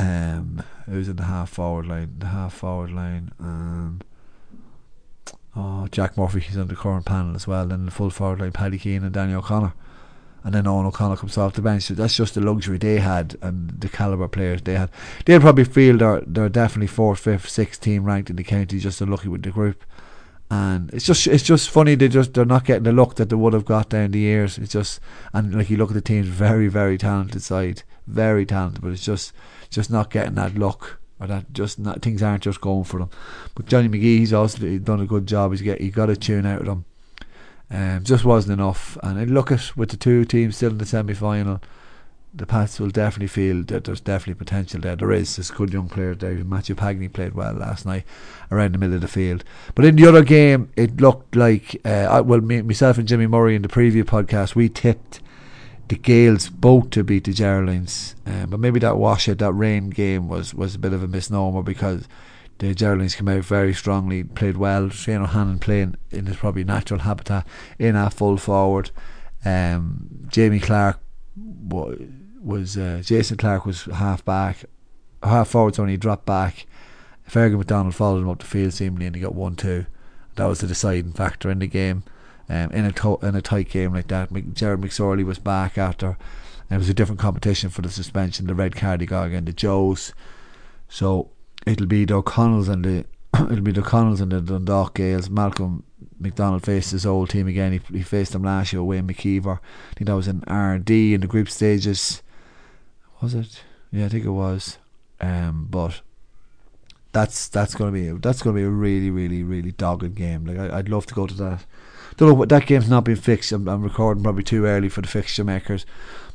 Um, 0.01 0.63
who's 0.87 1.09
in 1.09 1.17
the 1.17 1.25
half 1.25 1.51
forward 1.51 1.87
line? 1.87 2.17
The 2.19 2.27
half 2.29 2.55
forward 2.55 2.93
line. 2.93 3.31
Um, 3.39 4.01
oh, 5.57 5.89
Jack 5.91 6.17
Murphy, 6.17 6.41
he's 6.41 6.57
on 6.57 6.69
the 6.69 6.77
current 6.77 7.05
panel 7.05 7.35
as 7.35 7.47
well. 7.47 7.71
and 7.73 7.87
the 7.87 7.93
full 7.93 8.11
forward 8.11 8.41
line, 8.41 8.53
Paddy 8.53 8.79
Keane 8.79 9.05
and 9.05 9.13
Danny 9.13 9.35
O'Connor. 9.35 9.75
And 10.43 10.55
then 10.55 10.67
Owen 10.67 10.85
O'Connor 10.85 11.17
comes 11.17 11.39
off 11.39 11.55
the 11.55 11.63
bench. 11.63 11.85
So 11.85 11.95
that's 11.95 12.17
just 12.17 12.35
the 12.35 12.41
luxury 12.43 12.77
they 12.77 12.99
had 12.99 13.37
and 13.41 13.71
the 13.81 13.89
calibre 13.89 14.29
players 14.29 14.61
they 14.61 14.75
had. 14.75 14.91
They'll 15.25 15.41
probably 15.41 15.65
feel 15.65 15.97
they're, 15.97 16.23
they're 16.27 16.51
definitely 16.51 16.89
fourth, 16.89 17.21
fifth, 17.21 17.49
sixth 17.49 17.81
team 17.81 18.05
ranked 18.05 18.29
in 18.29 18.37
the 18.37 18.45
county, 18.45 18.79
just 18.79 19.01
unlucky 19.01 19.29
with 19.29 19.43
the 19.43 19.51
group. 19.51 19.83
And 20.51 20.93
it's 20.93 21.07
just 21.07 21.27
it's 21.27 21.43
just 21.43 21.71
funny 21.71 21.95
they 21.95 22.07
just 22.07 22.35
they're 22.35 22.45
not 22.45 22.67
getting 22.67 22.83
the 22.83 22.93
luck 22.93 23.15
that 23.17 23.31
they 23.31 23.35
would 23.35 23.55
have 23.55 23.65
got 23.65 23.89
down 23.89 24.11
the 24.11 24.19
years. 24.19 24.59
It's 24.59 24.73
just 24.73 25.01
and 25.33 25.55
like 25.55 25.71
you 25.71 25.79
look 25.79 25.89
at 25.89 25.95
the 25.95 26.03
team's 26.03 26.29
very 26.29 26.69
very 26.69 26.99
talented 26.99 27.43
side, 27.43 27.83
very 28.07 28.45
talented, 28.45 28.83
but 28.83 28.93
it's 28.93 29.05
just 29.05 29.33
just 29.71 29.91
not 29.91 30.11
getting 30.11 30.35
that 30.35 30.55
look 30.55 31.01
or 31.25 31.27
that 31.29 31.53
just 31.53 31.79
not 31.79 32.03
things 32.03 32.23
aren't 32.23 32.43
just 32.43 32.61
going 32.61 32.85
for 32.85 33.01
them. 33.01 33.11
But 33.55 33.67
Johnny 33.67 33.89
McGee, 33.89 34.19
he's 34.19 34.33
also 34.33 34.79
done 34.79 35.01
a 35.01 35.07
good 35.07 35.27
job. 35.27 35.51
He's 35.51 35.63
get 35.63 35.81
he 35.81 35.91
got 35.91 36.11
a 36.11 36.17
tune 36.17 36.47
out 36.47 36.61
of 36.61 36.67
them. 36.67 36.85
Um, 37.71 38.05
just 38.05 38.25
wasn't 38.25 38.61
enough. 38.61 38.99
And 39.03 39.19
I 39.19 39.25
look 39.25 39.51
at 39.51 39.77
with 39.77 39.91
the 39.91 39.97
two 39.97 40.25
teams 40.25 40.57
still 40.57 40.71
in 40.71 40.79
the 40.79 40.87
semi 40.87 41.15
final, 41.15 41.61
the 42.35 42.47
Pats 42.47 42.81
will 42.81 42.91
definitely 42.91 43.29
feel 43.29 43.63
that 43.65 43.85
there's 43.85 44.01
definitely 44.01 44.35
potential 44.45 44.81
there. 44.81 44.97
There 44.97 45.13
is. 45.13 45.37
There's 45.37 45.51
good 45.51 45.73
young 45.73 45.89
players 45.89 46.19
there. 46.19 46.35
Matthew 46.35 46.75
Pagney 46.75 47.13
played 47.13 47.35
well 47.35 47.55
last 47.55 47.87
night 47.87 48.05
around 48.51 48.73
the 48.73 48.79
middle 48.79 48.97
of 48.97 49.01
the 49.01 49.09
field. 49.09 49.45
But 49.75 49.85
in 49.85 49.97
the 49.97 50.07
other 50.07 50.25
game, 50.25 50.71
it 50.77 51.01
looked 51.01 51.37
like, 51.37 51.81
uh, 51.85 52.09
I, 52.11 52.21
well, 52.21 52.41
me, 52.41 52.61
myself 52.63 52.99
and 52.99 53.07
Jimmy 53.07 53.29
Murray 53.29 53.55
in 53.55 53.63
the 53.63 53.69
preview 53.69 54.03
podcast, 54.03 54.55
we 54.55 54.69
tipped 54.69 55.21
the 55.89 55.97
Gales 55.97 56.49
both 56.49 56.91
to 56.91 57.05
beat 57.05 57.25
the 57.25 57.33
Geraldines. 57.33 58.17
Um, 58.27 58.51
but 58.51 58.61
maybe 58.61 58.81
that 58.81 58.97
washout, 58.97 59.39
that 59.39 59.53
rain 59.53 59.91
game 59.91 60.29
was, 60.29 60.55
was 60.55 60.75
a 60.75 60.79
bit 60.79 60.93
of 60.93 61.03
a 61.03 61.09
misnomer 61.09 61.63
because 61.63 62.09
the 62.59 62.75
Geraldines 62.75 63.17
came 63.17 63.29
out 63.29 63.45
very 63.45 63.75
strongly, 63.75 64.25
played 64.25 64.57
well. 64.57 64.89
Shane 64.89 65.23
O'Hannon 65.23 65.59
playing 65.59 65.97
in 66.11 66.27
his 66.27 66.37
probably 66.37 66.65
natural 66.65 67.01
habitat 67.01 67.47
in 67.79 67.97
a 67.97 68.11
full 68.11 68.37
forward. 68.37 68.91
Um, 69.45 70.27
Jamie 70.29 70.61
Clark 70.61 71.01
was 72.41 72.77
uh, 72.77 73.03
Jason 73.05 73.37
Clark 73.37 73.67
was 73.67 73.85
half 73.85 74.25
back, 74.25 74.65
half 75.23 75.49
forward, 75.49 75.75
so 75.75 75.85
he 75.85 75.97
dropped 75.97 76.27
back. 76.27 76.67
Fergus 77.25 77.57
McDonald 77.57 77.95
followed 77.95 78.21
him 78.21 78.29
up 78.29 78.39
the 78.39 78.47
field 78.47 78.73
seemingly, 78.73 79.07
and 79.07 79.17
he 79.17 79.23
got 79.23 79.35
one 79.35 79.57
two. 79.57 79.87
That 80.37 80.47
was 80.47 80.61
the 80.61 80.67
deciding 80.67 81.13
factor 81.13 81.51
in 81.51 81.59
the 81.59 81.67
game. 81.67 82.05
Um, 82.49 82.71
in 82.73 82.85
a 82.85 82.93
to- 82.93 83.19
in 83.23 83.35
a 83.35 83.43
tight 83.43 83.71
game 83.71 83.95
like 83.95 84.09
that, 84.09 84.31
Mc- 84.31 84.55
Jared 84.55 84.81
McSorley 84.81 85.25
was 85.25 85.39
back 85.39 85.79
after. 85.79 86.17
It 86.71 86.79
was 86.79 86.89
a 86.89 86.95
different 86.95 87.21
competition 87.21 87.71
for 87.71 87.83
the 87.83 87.91
suspension. 87.91 88.47
The 88.47 88.55
red 88.55 88.75
card 88.75 89.01
he 89.01 89.07
got 89.07 89.27
against 89.29 89.47
the 89.47 89.53
Joes. 89.53 90.13
So 90.89 91.31
it'll 91.67 91.87
be 91.87 92.05
the 92.05 92.15
O'Connells 92.15 92.69
and 92.69 92.85
the 92.85 93.05
it'll 93.35 93.61
be 93.61 93.73
the 93.73 93.81
O'Connells 93.81 94.21
and 94.21 94.33
the 94.33 94.41
Dundalk 94.41 94.95
Gaels. 94.95 95.31
Malcolm 95.31 95.85
McDonald 96.19 96.65
faced 96.65 96.93
his 96.93 97.07
old 97.07 97.31
team 97.31 97.47
again. 97.47 97.73
He, 97.73 97.99
he 97.99 98.03
faced 98.03 98.33
them 98.33 98.45
last 98.45 98.73
year. 98.73 98.83
Wayne 98.83 99.07
McKeever. 99.07 99.59
I 99.59 99.95
think 99.95 100.07
that 100.07 100.17
was 100.17 100.29
in 100.29 100.41
Ardee 100.43 101.13
in 101.13 101.21
the 101.21 101.27
group 101.27 101.49
stages. 101.49 102.23
Was 103.21 103.35
it? 103.35 103.63
Yeah, 103.91 104.07
I 104.07 104.09
think 104.09 104.25
it 104.25 104.31
was. 104.31 104.79
Um, 105.21 105.69
but 105.71 106.01
that's 107.13 107.49
that's 107.49 107.75
gonna 107.75 107.93
be 107.93 108.11
that's 108.11 108.43
gonna 108.43 108.57
be 108.57 108.65
a 108.65 108.69
really 108.69 109.11
really 109.11 109.43
really 109.43 109.73
dogged 109.73 110.15
game. 110.15 110.45
Like 110.45 110.59
I, 110.59 110.77
would 110.77 110.89
love 110.89 111.07
to 111.07 111.15
go 111.15 111.27
to 111.27 111.35
that. 111.35 111.65
Don't 112.17 112.29
know 112.29 112.35
what 112.35 112.49
that 112.51 112.67
game's 112.67 112.89
not 112.89 113.05
been 113.05 113.17
fixed. 113.17 113.51
I'm, 113.53 113.69
I'm 113.69 113.83
recording 113.83 114.23
probably 114.23 114.45
too 114.45 114.67
early 114.67 114.89
for 114.89 115.01
the 115.03 115.09
fixture 115.09 115.45
makers, 115.45 115.85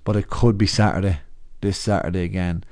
but 0.03 0.15
it 0.15 0.29
could 0.29 0.57
be 0.57 0.67
Saturday, 0.67 1.19
this 1.61 1.77
Saturday 1.77 2.23
again. 2.23 2.63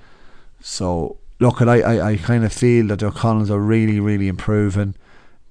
So 0.61 1.17
look, 1.39 1.61
I, 1.61 1.79
I, 1.79 2.11
I 2.11 2.17
kind 2.17 2.43
of 2.43 2.51
feel 2.51 2.87
that 2.87 2.99
the 2.99 3.07
O'Connells 3.07 3.49
are 3.49 3.59
really, 3.59 3.99
really 3.99 4.27
improving. 4.27 4.95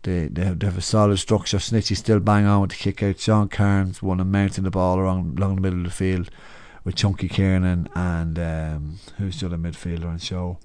They, 0.02 0.28
they, 0.28 0.44
have, 0.44 0.58
they 0.58 0.66
have 0.66 0.78
a 0.78 0.82
solid 0.82 1.18
structure. 1.18 1.56
Snitchy 1.56 1.96
still 1.96 2.20
bang 2.20 2.44
on 2.44 2.60
with 2.60 2.70
the 2.70 2.76
kick 2.76 3.02
out. 3.02 3.18
Sean 3.18 3.48
Carnes 3.48 4.02
won 4.02 4.20
a 4.20 4.24
mounting 4.24 4.64
the 4.64 4.70
ball 4.70 5.00
along, 5.00 5.36
along 5.38 5.56
the 5.56 5.62
middle 5.62 5.78
of 5.78 5.84
the 5.84 5.90
field 5.90 6.30
with 6.84 6.94
Chunky 6.94 7.28
Kiernan 7.28 7.88
and 7.94 8.38
um, 8.38 8.98
who's 9.18 9.40
the 9.40 9.46
other 9.46 9.56
midfielder 9.56 10.06
on 10.06 10.18
show? 10.18 10.58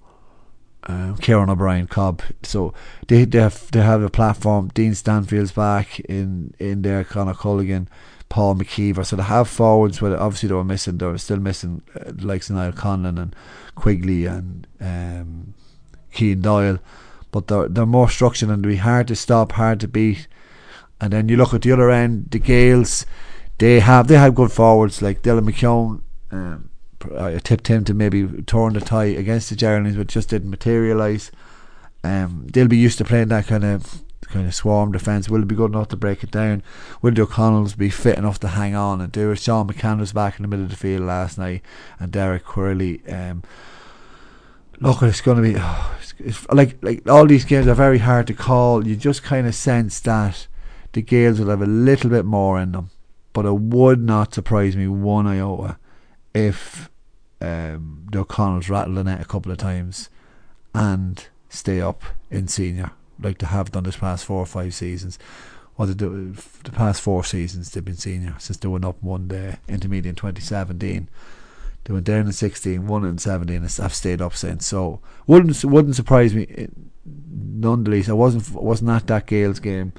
Um, 0.88 1.16
Kieran 1.18 1.50
O'Brien 1.50 1.88
Cobb. 1.88 2.22
So 2.44 2.74
they 3.08 3.26
they 3.26 3.40
have 3.40 3.70
they 3.72 3.82
have 3.82 4.02
a 4.02 4.10
platform. 4.10 4.72
Dean 4.74 4.96
Stanfield's 4.96 5.52
back 5.52 6.00
in 6.02 6.54
in 6.60 6.82
there. 6.82 7.04
Conor 7.04 7.36
Culligan, 7.36 7.88
Paul 8.30 8.56
McKeever. 8.56 9.06
So 9.06 9.16
they 9.16 9.24
have 9.24 9.48
forwards, 9.48 10.00
but 10.00 10.18
obviously 10.18 10.50
they 10.50 10.56
were 10.56 10.64
missing. 10.64 10.98
They 10.98 11.06
were 11.06 11.18
still 11.18 11.38
missing 11.38 11.84
uh, 11.96 12.12
likes 12.20 12.50
of 12.50 12.56
Niall 12.56 12.72
Conlon 12.72 13.22
and 13.22 13.36
Quigley 13.76 14.26
and 14.26 14.66
um, 14.80 15.54
Keane 16.12 16.42
Doyle. 16.42 16.80
But 17.30 17.48
they're 17.48 17.68
they're 17.68 17.86
more 17.86 18.10
structured 18.10 18.50
and 18.50 18.64
be 18.64 18.78
hard 18.78 19.08
to 19.10 19.16
stop, 19.16 19.52
hard 19.52 19.80
to 19.82 19.88
beat. 19.88 20.28
And 21.00 21.14
then 21.14 21.30
you 21.30 21.38
look 21.38 21.54
at 21.54 21.62
the 21.62 21.72
other 21.72 21.92
end, 21.92 22.32
the 22.32 22.40
Gaels. 22.40 23.06
They 23.60 23.80
have 23.80 24.08
they 24.08 24.18
have 24.18 24.34
good 24.34 24.52
forwards 24.52 25.04
like 25.04 25.22
Dylan 25.22 25.48
McKeown. 25.48 26.02
Um, 26.32 26.71
I 27.18 27.38
tipped 27.40 27.68
him 27.68 27.84
to 27.86 27.94
maybe 27.94 28.28
turn 28.44 28.74
the 28.74 28.82
tie 28.82 29.06
against 29.06 29.50
the 29.50 29.56
Geraldines, 29.56 29.96
but 29.96 30.08
just 30.08 30.30
didn't 30.30 30.50
materialise. 30.50 31.32
Um, 32.04 32.48
they'll 32.52 32.68
be 32.68 32.78
used 32.78 32.98
to 32.98 33.06
playing 33.06 33.30
that 33.30 33.48
kind 33.48 33.64
of 33.64 34.02
kind 34.32 34.48
of 34.48 34.56
swarm 34.56 34.92
defence. 34.92 35.30
Will 35.30 35.42
it 35.42 35.48
be 35.48 35.56
good 35.56 35.72
enough 35.72 35.90
to 35.90 35.98
break 35.98 36.24
it 36.24 36.32
down? 36.32 36.64
Will 37.02 37.12
the 37.12 37.24
O'Connells 37.24 37.78
be 37.78 37.90
fit 37.90 38.18
enough 38.18 38.40
to 38.40 38.50
hang 38.50 38.76
on 38.76 39.02
and 39.02 39.12
do 39.12 39.32
it? 39.32 39.40
Sean 39.40 39.68
McCann 39.68 40.00
was 40.00 40.14
back 40.14 40.38
in 40.38 40.44
the 40.44 40.48
middle 40.48 40.66
of 40.66 40.72
the 40.72 40.78
field 40.78 41.04
last 41.04 41.38
night, 41.38 41.62
and 42.00 42.12
Derek 42.12 42.46
Quirley. 42.46 43.02
Um, 43.08 43.44
look, 44.80 45.02
it's 45.02 45.22
going 45.22 45.38
to 45.38 45.44
be 45.44 45.56
oh, 45.58 45.96
it's, 46.02 46.14
it's 46.20 46.50
like 46.50 46.78
like 46.82 47.08
all 47.08 47.26
these 47.26 47.46
games 47.46 47.68
are 47.68 47.76
very 47.76 48.00
hard 48.00 48.28
to 48.28 48.34
call. 48.34 48.88
You 48.88 48.96
just 48.96 49.24
kind 49.24 49.48
of 49.48 49.56
sense 49.56 50.00
that 50.02 50.48
the 50.94 51.02
Gaels 51.02 51.40
will 51.40 51.50
have 51.50 51.62
a 51.62 51.68
little 51.68 52.10
bit 52.10 52.26
more 52.26 52.60
in 52.60 52.72
them, 52.72 52.90
but 53.34 53.46
it 53.46 53.56
would 53.56 54.02
not 54.02 54.34
surprise 54.34 54.76
me 54.76 54.88
one 54.88 55.28
iota 55.28 55.78
if 56.34 56.90
um, 57.42 58.08
the 58.12 58.20
O'Connells 58.20 58.70
rattle 58.70 58.96
the 58.96 59.04
net 59.04 59.22
a 59.22 59.26
couple 59.26 59.52
of 59.52 59.58
times 59.58 60.10
and 60.74 61.28
stay 61.50 61.82
up 61.82 62.04
in 62.30 62.48
senior 62.48 62.92
like 63.22 63.38
they 63.38 63.48
have 63.48 63.72
done 63.72 63.84
this 63.84 63.98
past 63.98 64.26
four 64.26 64.40
or 64.40 64.46
five 64.46 64.74
seasons. 64.74 65.20
They 65.80 65.96
do 65.96 66.36
the 66.64 66.72
past 66.72 67.02
four 67.02 67.24
seasons 67.24 67.72
they've 67.72 67.84
been 67.84 67.96
senior 67.96 68.36
since 68.38 68.58
they 68.58 68.68
went 68.68 68.86
up 68.86 69.02
one 69.02 69.28
day 69.28 69.58
intermediate 69.68 70.12
in 70.12 70.16
2017. 70.16 71.10
They 71.84 71.94
went 71.94 72.06
down 72.06 72.28
in 72.28 72.32
16, 72.32 72.86
won 72.86 73.04
in 73.04 73.18
17, 73.18 73.56
and 73.56 73.80
I've 73.82 73.94
stayed 73.94 74.22
up 74.22 74.36
since. 74.36 74.68
So 74.68 75.00
wouldn't 75.26 75.64
wouldn't 75.66 75.96
surprise 75.96 76.36
me. 76.36 76.46
Eh, 76.56 76.68
none 77.04 77.84
the 77.84 77.90
least, 77.90 78.10
I 78.10 78.14
wasn't 78.14 78.52
wasn't 78.52 78.92
at 78.92 79.08
that 79.08 79.26
Gaels 79.26 79.60
game, 79.60 79.94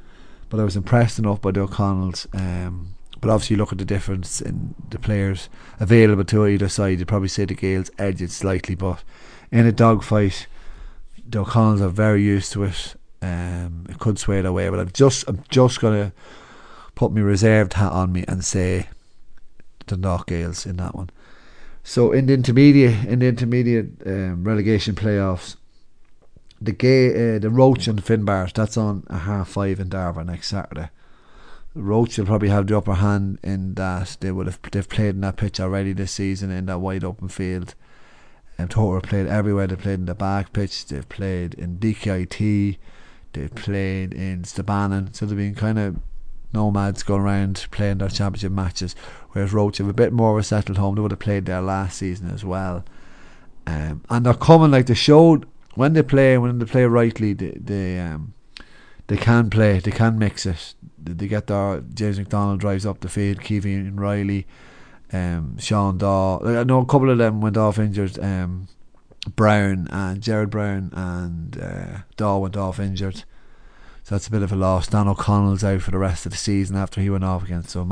but 0.51 0.61
I 0.61 0.65
was 0.65 0.77
impressed 0.77 1.19
enough 1.19 1.41
by 1.41 1.51
the 1.51 1.63
O'Connells. 1.63 2.29
Um, 2.33 2.95
but 3.23 3.31
obviously, 3.31 3.55
look 3.55 3.71
at 3.71 3.79
the 3.79 3.85
difference 3.85 4.41
in 4.41 4.75
the 4.91 4.99
players 4.99 5.49
available 5.79 6.25
to 6.25 6.45
either 6.45 6.69
side. 6.69 6.99
You'd 6.99 7.07
probably 7.07 7.29
say 7.29 7.45
the 7.45 7.55
Gaels 7.55 7.89
edge 7.97 8.21
it 8.21 8.33
slightly, 8.33 8.75
but 8.75 9.05
in 9.53 9.65
a 9.65 9.71
dogfight, 9.71 10.49
the 11.27 11.43
O'Connells 11.43 11.81
are 11.81 11.89
very 11.89 12.21
used 12.21 12.53
to 12.53 12.65
it. 12.65 12.97
Um, 13.23 13.87
it 13.89 14.01
could 14.01 14.19
sway 14.19 14.41
their 14.43 14.53
way, 14.53 14.69
but 14.69 14.81
I'm 14.81 14.91
just 14.91 15.27
I'm 15.29 15.45
just 15.51 15.81
gonna 15.81 16.13
put 16.97 17.13
my 17.13 17.21
reserved 17.21 17.75
hat 17.75 17.93
on 17.93 18.13
me 18.13 18.25
and 18.27 18.45
say 18.45 18.89
the 19.87 19.97
Knock 19.97 20.27
Gaels 20.27 20.67
in 20.67 20.77
that 20.79 20.97
one. 20.97 21.11
So 21.85 22.11
in 22.11 22.27
the 22.27 22.35
intermediate 22.35 23.05
in 23.05 23.21
the 23.21 23.29
intermediate 23.29 24.05
um, 24.05 24.43
relegation 24.43 24.97
playoffs, 24.97 25.55
the 26.61 26.73
gay 26.73 27.37
uh, 27.37 27.39
the 27.39 27.51
Roche 27.51 27.87
and 27.87 28.05
Finbars 28.05 28.53
that's 28.53 28.77
on 28.77 29.05
a 29.09 29.19
half 29.19 29.51
five 29.51 29.79
in 29.79 29.89
Darver 29.91 30.27
next 30.27 30.49
Saturday. 30.49 30.91
Roche 31.75 32.19
will 32.19 32.27
probably 32.27 32.51
have 32.51 32.67
the 32.67 32.77
upper 32.77 32.95
hand 32.95 33.39
in 33.43 33.75
that 33.75 34.19
they 34.21 34.31
would 34.31 34.47
have 34.47 34.61
they've 34.71 34.89
played 34.89 35.15
in 35.15 35.21
that 35.23 35.37
pitch 35.37 35.59
already 35.59 35.93
this 35.93 36.13
season 36.13 36.51
in 36.51 36.67
that 36.67 36.81
wide 36.81 37.05
open 37.05 37.29
field. 37.29 37.75
And 38.59 38.73
um, 38.77 38.95
have 38.95 39.03
played 39.05 39.27
everywhere. 39.27 39.67
They 39.67 39.77
played 39.77 40.01
in 40.01 40.05
the 40.05 40.15
back 40.15 40.53
pitch. 40.53 40.87
They've 40.87 41.09
played 41.09 41.55
in 41.55 41.79
DKIT. 41.79 42.77
They've 43.33 43.55
played 43.55 44.13
in 44.13 44.43
Stabannon. 44.43 45.15
So 45.17 45.25
they've 45.25 45.37
been 45.37 45.55
kind 45.55 45.79
of 45.79 45.97
nomads 46.53 47.03
going 47.03 47.23
around 47.23 47.67
playing 47.71 47.99
their 47.99 48.09
championship 48.09 48.53
matches. 48.53 48.95
Whereas 49.31 49.55
Roche 49.55 49.79
have 49.79 49.89
a 49.89 49.95
bit 49.95 50.13
more 50.13 50.33
of 50.33 50.39
a 50.39 50.43
settled 50.43 50.77
home. 50.77 50.95
They 50.95 51.01
would 51.01 51.13
have 51.13 51.21
played 51.21 51.47
there 51.47 51.63
last 51.63 51.99
season 51.99 52.31
as 52.31 52.45
well. 52.45 52.85
Um, 53.67 54.03
and 54.11 54.27
they're 54.27 54.35
coming 54.35 54.71
like 54.71 54.87
they 54.87 54.95
showed 54.95 55.47
when 55.75 55.95
they 55.95 56.03
play 56.03 56.37
when 56.37 56.59
they 56.59 56.67
play 56.67 56.85
rightly. 56.85 57.33
They 57.33 57.57
they 57.59 58.01
um, 58.01 58.35
they 59.13 59.21
can 59.21 59.51
play. 59.51 59.79
They 59.79 59.91
can 59.91 60.19
mix 60.19 60.47
it 60.47 60.75
they 61.05 61.29
get 61.29 61.47
there. 61.47 61.83
James 61.95 62.19
McDonald 62.19 62.61
drives 62.61 62.87
up 62.87 63.01
the 63.01 63.09
field. 63.09 63.41
Kevin 63.41 63.97
Riley, 63.97 64.47
um, 65.13 65.59
Sean 65.59 65.99
Daw. 65.99 66.41
I 66.45 66.65
know 66.65 66.81
a 66.81 66.87
couple 66.87 67.11
of 67.11 67.19
them 67.19 67.41
went 67.41 67.57
off 67.57 67.79
injured. 67.79 68.19
Um, 68.19 68.69
Brown 69.37 69.87
and 69.91 70.21
Jared 70.21 70.51
Brown 70.51 70.91
and 70.95 71.61
uh, 71.61 71.99
Daw 72.17 72.39
went 72.39 72.57
off 72.57 72.81
injured. 72.81 73.25
So 74.05 74.17
that's 74.17 74.27
a 74.27 74.33
bit 74.33 74.43
of 74.43 74.53
a 74.53 74.57
loss. 74.57 74.89
Dan 74.89 75.07
O'Connell's 75.07 75.63
out 75.63 75.83
for 75.83 75.93
the 75.93 75.99
rest 75.99 76.27
of 76.27 76.33
the 76.33 76.39
season 76.39 76.77
after 76.77 77.01
he 77.01 77.11
went 77.11 77.25
off 77.25 77.45
against 77.45 77.71
so. 77.71 77.87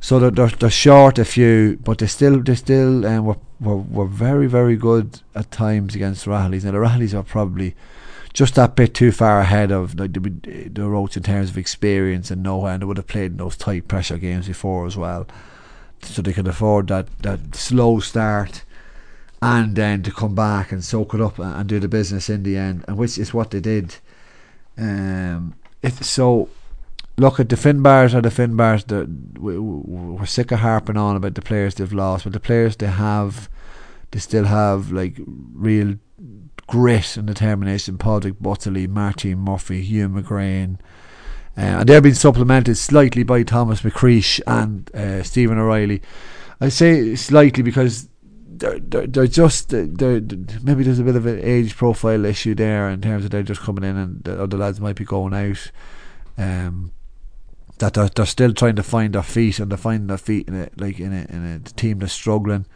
So 0.00 0.18
they're, 0.18 0.30
they're, 0.30 0.48
they're 0.48 0.70
short 0.70 1.18
a 1.18 1.24
few, 1.24 1.78
but 1.82 1.98
they 1.98 2.06
still 2.06 2.42
they 2.42 2.54
still 2.54 3.06
um, 3.06 3.24
were, 3.24 3.38
were 3.60 3.78
were 3.78 4.06
very 4.06 4.46
very 4.46 4.76
good 4.76 5.22
at 5.34 5.50
times 5.50 5.94
against 5.94 6.26
the 6.26 6.32
Rahleys. 6.32 6.64
Now 6.64 6.72
the 6.72 6.78
Rahleys 6.78 7.18
are 7.18 7.22
probably 7.22 7.74
just 8.34 8.56
that 8.56 8.74
bit 8.74 8.92
too 8.92 9.12
far 9.12 9.40
ahead 9.40 9.70
of 9.70 9.98
like, 9.98 10.12
the, 10.12 10.68
the 10.68 10.88
Roche 10.88 11.16
in 11.16 11.22
terms 11.22 11.50
of 11.50 11.56
experience 11.56 12.30
and 12.30 12.42
know-how, 12.42 12.66
and 12.66 12.82
they 12.82 12.86
would 12.86 12.98
have 12.98 13.06
played 13.06 13.30
in 13.32 13.36
those 13.38 13.56
tight 13.56 13.88
pressure 13.88 14.18
games 14.18 14.48
before 14.48 14.86
as 14.86 14.96
well, 14.96 15.26
so 16.02 16.20
they 16.20 16.32
could 16.34 16.48
afford 16.48 16.88
that 16.88 17.06
that 17.20 17.54
slow 17.54 18.00
start 18.00 18.64
and 19.40 19.76
then 19.76 20.02
to 20.02 20.10
come 20.10 20.34
back 20.34 20.72
and 20.72 20.82
soak 20.82 21.14
it 21.14 21.20
up 21.20 21.38
and 21.38 21.68
do 21.68 21.78
the 21.78 21.88
business 21.88 22.28
in 22.28 22.42
the 22.42 22.56
end, 22.56 22.84
and 22.88 22.98
which 22.98 23.16
is 23.18 23.32
what 23.32 23.50
they 23.50 23.60
did. 23.60 23.96
Um, 24.76 25.54
if 25.82 26.02
so, 26.02 26.48
look 27.16 27.38
at 27.38 27.50
the 27.50 27.56
Finbars 27.56 28.14
or 28.14 28.22
the 28.22 28.30
Finbars. 28.30 28.86
The, 28.86 29.08
we, 29.38 29.58
we're 29.58 30.26
sick 30.26 30.50
of 30.50 30.60
harping 30.60 30.96
on 30.96 31.14
about 31.14 31.34
the 31.34 31.42
players 31.42 31.74
they've 31.74 31.92
lost, 31.92 32.24
but 32.24 32.32
the 32.32 32.40
players 32.40 32.76
they 32.76 32.86
have, 32.86 33.48
they 34.10 34.18
still 34.18 34.44
have 34.44 34.90
like 34.90 35.20
real 35.54 35.96
grit 36.66 37.16
and 37.16 37.26
determination. 37.26 37.98
Padraig 37.98 38.38
Butterley, 38.40 38.88
Martin 38.88 39.38
Murphy, 39.38 39.82
Hugh 39.82 40.08
McGrain. 40.08 40.78
Uh, 41.56 41.60
and 41.60 41.88
they're 41.88 42.00
being 42.00 42.14
supplemented 42.14 42.76
slightly 42.76 43.22
by 43.22 43.42
Thomas 43.42 43.82
McCreesh 43.82 44.40
and 44.46 44.92
uh, 44.94 45.22
Stephen 45.22 45.58
O'Reilly. 45.58 46.02
I 46.60 46.68
say 46.68 47.14
slightly 47.14 47.62
because 47.62 48.08
they're, 48.58 48.80
they're, 48.80 49.06
they're 49.06 49.26
just 49.26 49.68
they're, 49.68 49.86
they're, 49.86 50.20
maybe 50.62 50.82
there's 50.82 50.98
a 50.98 51.04
bit 51.04 51.16
of 51.16 51.26
an 51.26 51.40
age 51.42 51.76
profile 51.76 52.24
issue 52.24 52.54
there 52.54 52.88
in 52.88 53.00
terms 53.00 53.24
of 53.24 53.30
they're 53.30 53.42
just 53.42 53.60
coming 53.60 53.84
in 53.84 53.96
and 53.96 54.24
the 54.24 54.42
other 54.42 54.56
lads 54.56 54.80
might 54.80 54.96
be 54.96 55.04
going 55.04 55.34
out. 55.34 55.70
Um, 56.36 56.92
that 57.78 57.94
they're, 57.94 58.08
they're 58.08 58.26
still 58.26 58.52
trying 58.52 58.76
to 58.76 58.82
find 58.82 59.14
their 59.14 59.22
feet 59.22 59.58
and 59.58 59.70
they're 59.70 59.78
finding 59.78 60.06
their 60.06 60.18
feet 60.18 60.48
in 60.48 60.54
it 60.54 60.72
like 60.80 61.00
in 61.00 61.12
a 61.12 61.26
in 61.28 61.44
a 61.44 61.58
team 61.60 62.00
that's 62.00 62.12
struggling. 62.12 62.66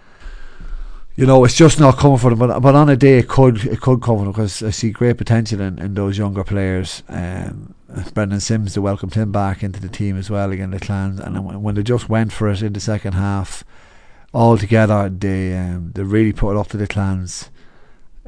You 1.18 1.26
know, 1.26 1.44
it's 1.44 1.57
just 1.57 1.81
not 1.81 1.98
coming 1.98 2.16
for 2.16 2.31
them. 2.31 2.38
But 2.38 2.61
but 2.61 2.76
on 2.76 2.88
a 2.88 2.96
day 2.96 3.18
it 3.18 3.26
could 3.26 3.64
it 3.66 3.81
could 3.81 4.00
come 4.00 4.18
for 4.18 4.22
them 4.22 4.31
because 4.31 4.62
I 4.62 4.70
see 4.70 4.90
great 4.90 5.18
potential 5.18 5.61
in, 5.61 5.76
in 5.81 5.94
those 5.94 6.16
younger 6.16 6.44
players. 6.44 7.02
Um, 7.09 7.74
Brendan 8.14 8.38
Sims 8.38 8.74
they 8.74 8.81
welcomed 8.81 9.14
him 9.14 9.33
back 9.33 9.64
into 9.64 9.81
the 9.81 9.88
team 9.88 10.16
as 10.16 10.31
well 10.31 10.52
again 10.52 10.70
the 10.70 10.78
clans 10.78 11.18
and 11.18 11.64
when 11.64 11.74
they 11.74 11.83
just 11.83 12.09
went 12.09 12.33
for 12.33 12.48
it 12.48 12.62
in 12.62 12.72
the 12.74 12.81
second 12.81 13.14
half 13.14 13.64
all 14.33 14.59
together 14.59 15.09
they 15.09 15.57
um, 15.57 15.90
they 15.94 16.02
really 16.02 16.33
put 16.33 16.52
it 16.52 16.59
up 16.59 16.68
to 16.68 16.76
the 16.76 16.87
clans 16.87 17.50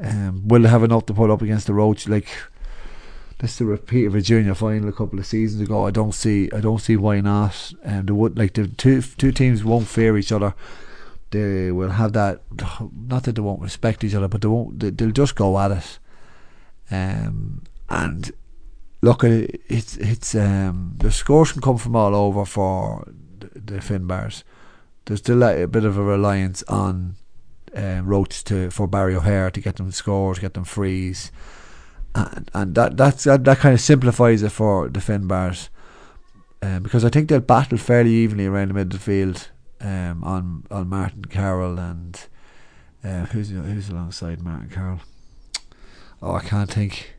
um, 0.02 0.48
will 0.48 0.62
they 0.62 0.68
have 0.68 0.82
enough 0.82 1.04
to 1.06 1.14
put 1.14 1.30
up 1.30 1.42
against 1.42 1.66
the 1.66 1.74
Roche 1.74 2.08
like 2.08 2.28
this 3.38 3.52
is 3.52 3.58
the 3.58 3.66
repeat 3.66 4.06
of 4.06 4.14
a 4.14 4.20
junior 4.20 4.54
final 4.54 4.88
a 4.88 4.92
couple 4.92 5.18
of 5.18 5.26
seasons 5.26 5.62
ago. 5.62 5.86
I 5.86 5.90
don't 5.90 6.12
see 6.12 6.50
I 6.52 6.60
don't 6.60 6.80
see 6.80 6.96
why 6.96 7.20
not. 7.20 7.72
And 7.82 8.10
um, 8.10 8.16
would 8.18 8.36
like 8.36 8.54
the 8.54 8.66
two 8.66 9.00
two 9.00 9.32
teams 9.32 9.64
won't 9.64 9.88
fear 9.88 10.18
each 10.18 10.32
other. 10.32 10.54
They 11.30 11.70
will 11.70 11.90
have 11.90 12.12
that. 12.14 12.42
Not 13.06 13.24
that 13.24 13.34
they 13.36 13.42
won't 13.42 13.62
respect 13.62 14.04
each 14.04 14.14
other, 14.14 14.28
but 14.28 14.42
they 14.42 14.48
won't. 14.48 14.80
They, 14.80 15.04
will 15.04 15.12
just 15.12 15.36
go 15.36 15.58
at 15.58 15.70
it. 15.70 15.98
Um, 16.90 17.62
and 17.88 18.32
look, 19.00 19.22
it's 19.24 19.96
it's 19.96 20.34
um, 20.34 20.94
the 20.98 21.12
scores 21.12 21.52
can 21.52 21.62
come 21.62 21.78
from 21.78 21.96
all 21.96 22.14
over 22.14 22.44
for 22.44 23.04
the, 23.38 23.60
the 23.60 23.78
Finbars. 23.78 24.42
There's 25.04 25.20
still 25.20 25.42
a, 25.42 25.62
a 25.62 25.68
bit 25.68 25.84
of 25.84 25.96
a 25.96 26.02
reliance 26.02 26.62
on 26.64 27.16
Roche 27.74 28.42
to 28.44 28.70
for 28.70 28.86
Barry 28.86 29.14
O'Hare 29.14 29.50
to 29.50 29.60
get 29.60 29.76
them 29.76 29.92
scores, 29.92 30.38
get 30.38 30.54
them 30.54 30.64
frees 30.64 31.30
and, 32.14 32.50
and 32.54 32.74
that 32.74 32.96
that's 32.96 33.24
that, 33.24 33.44
that 33.44 33.58
kind 33.58 33.74
of 33.74 33.80
simplifies 33.80 34.42
it 34.42 34.50
for 34.50 34.88
the 34.88 35.00
Finbars, 35.00 35.68
um, 36.62 36.82
because 36.82 37.04
I 37.04 37.08
think 37.08 37.28
they'll 37.28 37.40
battle 37.40 37.78
fairly 37.78 38.10
evenly 38.10 38.46
around 38.46 38.68
the 38.68 38.74
middle 38.74 38.86
of 38.86 38.92
the 38.92 38.98
field 38.98 39.48
um, 39.80 40.22
on 40.24 40.64
on 40.70 40.88
Martin 40.88 41.24
Carroll 41.24 41.78
and 41.78 42.26
uh, 43.04 43.26
who's 43.26 43.50
who's 43.50 43.88
alongside 43.88 44.42
Martin 44.42 44.70
Carroll. 44.70 45.00
Oh, 46.22 46.34
I 46.34 46.42
can't 46.42 46.70
think. 46.70 47.14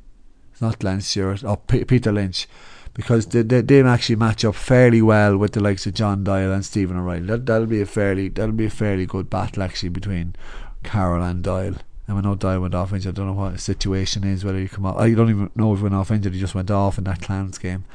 It's 0.52 0.62
not 0.62 0.84
Lance 0.84 1.08
Stewart. 1.08 1.44
Oh, 1.44 1.56
P- 1.56 1.86
Peter 1.86 2.12
Lynch, 2.12 2.48
because 2.94 3.26
they, 3.26 3.42
they 3.42 3.62
they 3.62 3.82
actually 3.82 4.16
match 4.16 4.46
up 4.46 4.56
fairly 4.56 5.02
well 5.02 5.38
with 5.38 5.54
the 5.54 5.60
likes 5.60 5.88
of 5.88 5.94
John 5.94 6.24
Doyle 6.24 6.52
and 6.52 6.64
Stephen 6.64 6.98
O'Reilly. 6.98 7.26
That 7.26 7.46
that'll 7.46 7.68
be 7.68 7.82
a 7.82 7.86
fairly 7.86 8.30
that'll 8.30 8.54
be 8.54 8.66
a 8.66 8.70
fairly 8.70 9.06
good 9.06 9.30
battle 9.30 9.64
actually 9.64 9.90
between 9.90 10.36
Carroll 10.84 11.24
and 11.24 11.44
Doyle. 11.44 11.76
And 12.08 12.18
I 12.18 12.22
know 12.22 12.36
Doyle 12.36 12.60
went 12.60 12.76
off 12.76 12.94
injured. 12.94 13.16
I 13.16 13.18
don't 13.18 13.28
know 13.28 13.42
what 13.42 13.54
the 13.54 13.60
situation 13.60 14.24
is, 14.24 14.44
whether 14.44 14.60
he 14.60 14.68
come 14.68 14.86
off. 14.86 14.98
I 14.98 15.14
don't 15.14 15.30
even 15.30 15.50
know 15.56 15.74
if 15.74 15.80
he 15.80 15.84
went 15.84 15.96
off 15.96 16.12
injured. 16.12 16.34
He 16.34 16.40
just 16.40 16.56
went 16.56 16.70
off 16.70 16.98
in 16.98 17.06
that 17.06 17.22
Clans 17.22 17.58
game. 17.58 17.86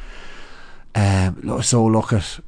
Um, 0.95 1.63
so 1.63 1.85
look 1.85 2.15
at 2.15 2.41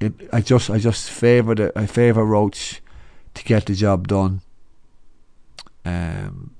it. 0.00 0.12
I 0.32 0.40
just, 0.40 0.70
I 0.70 0.78
just 0.78 1.10
favour 1.10 1.54
the, 1.54 1.72
I 1.76 1.86
favour 1.86 2.24
Roche 2.24 2.80
to 3.34 3.44
get 3.44 3.66
the 3.66 3.74
job 3.74 4.08
done. 4.08 4.42
Um, 5.84 6.54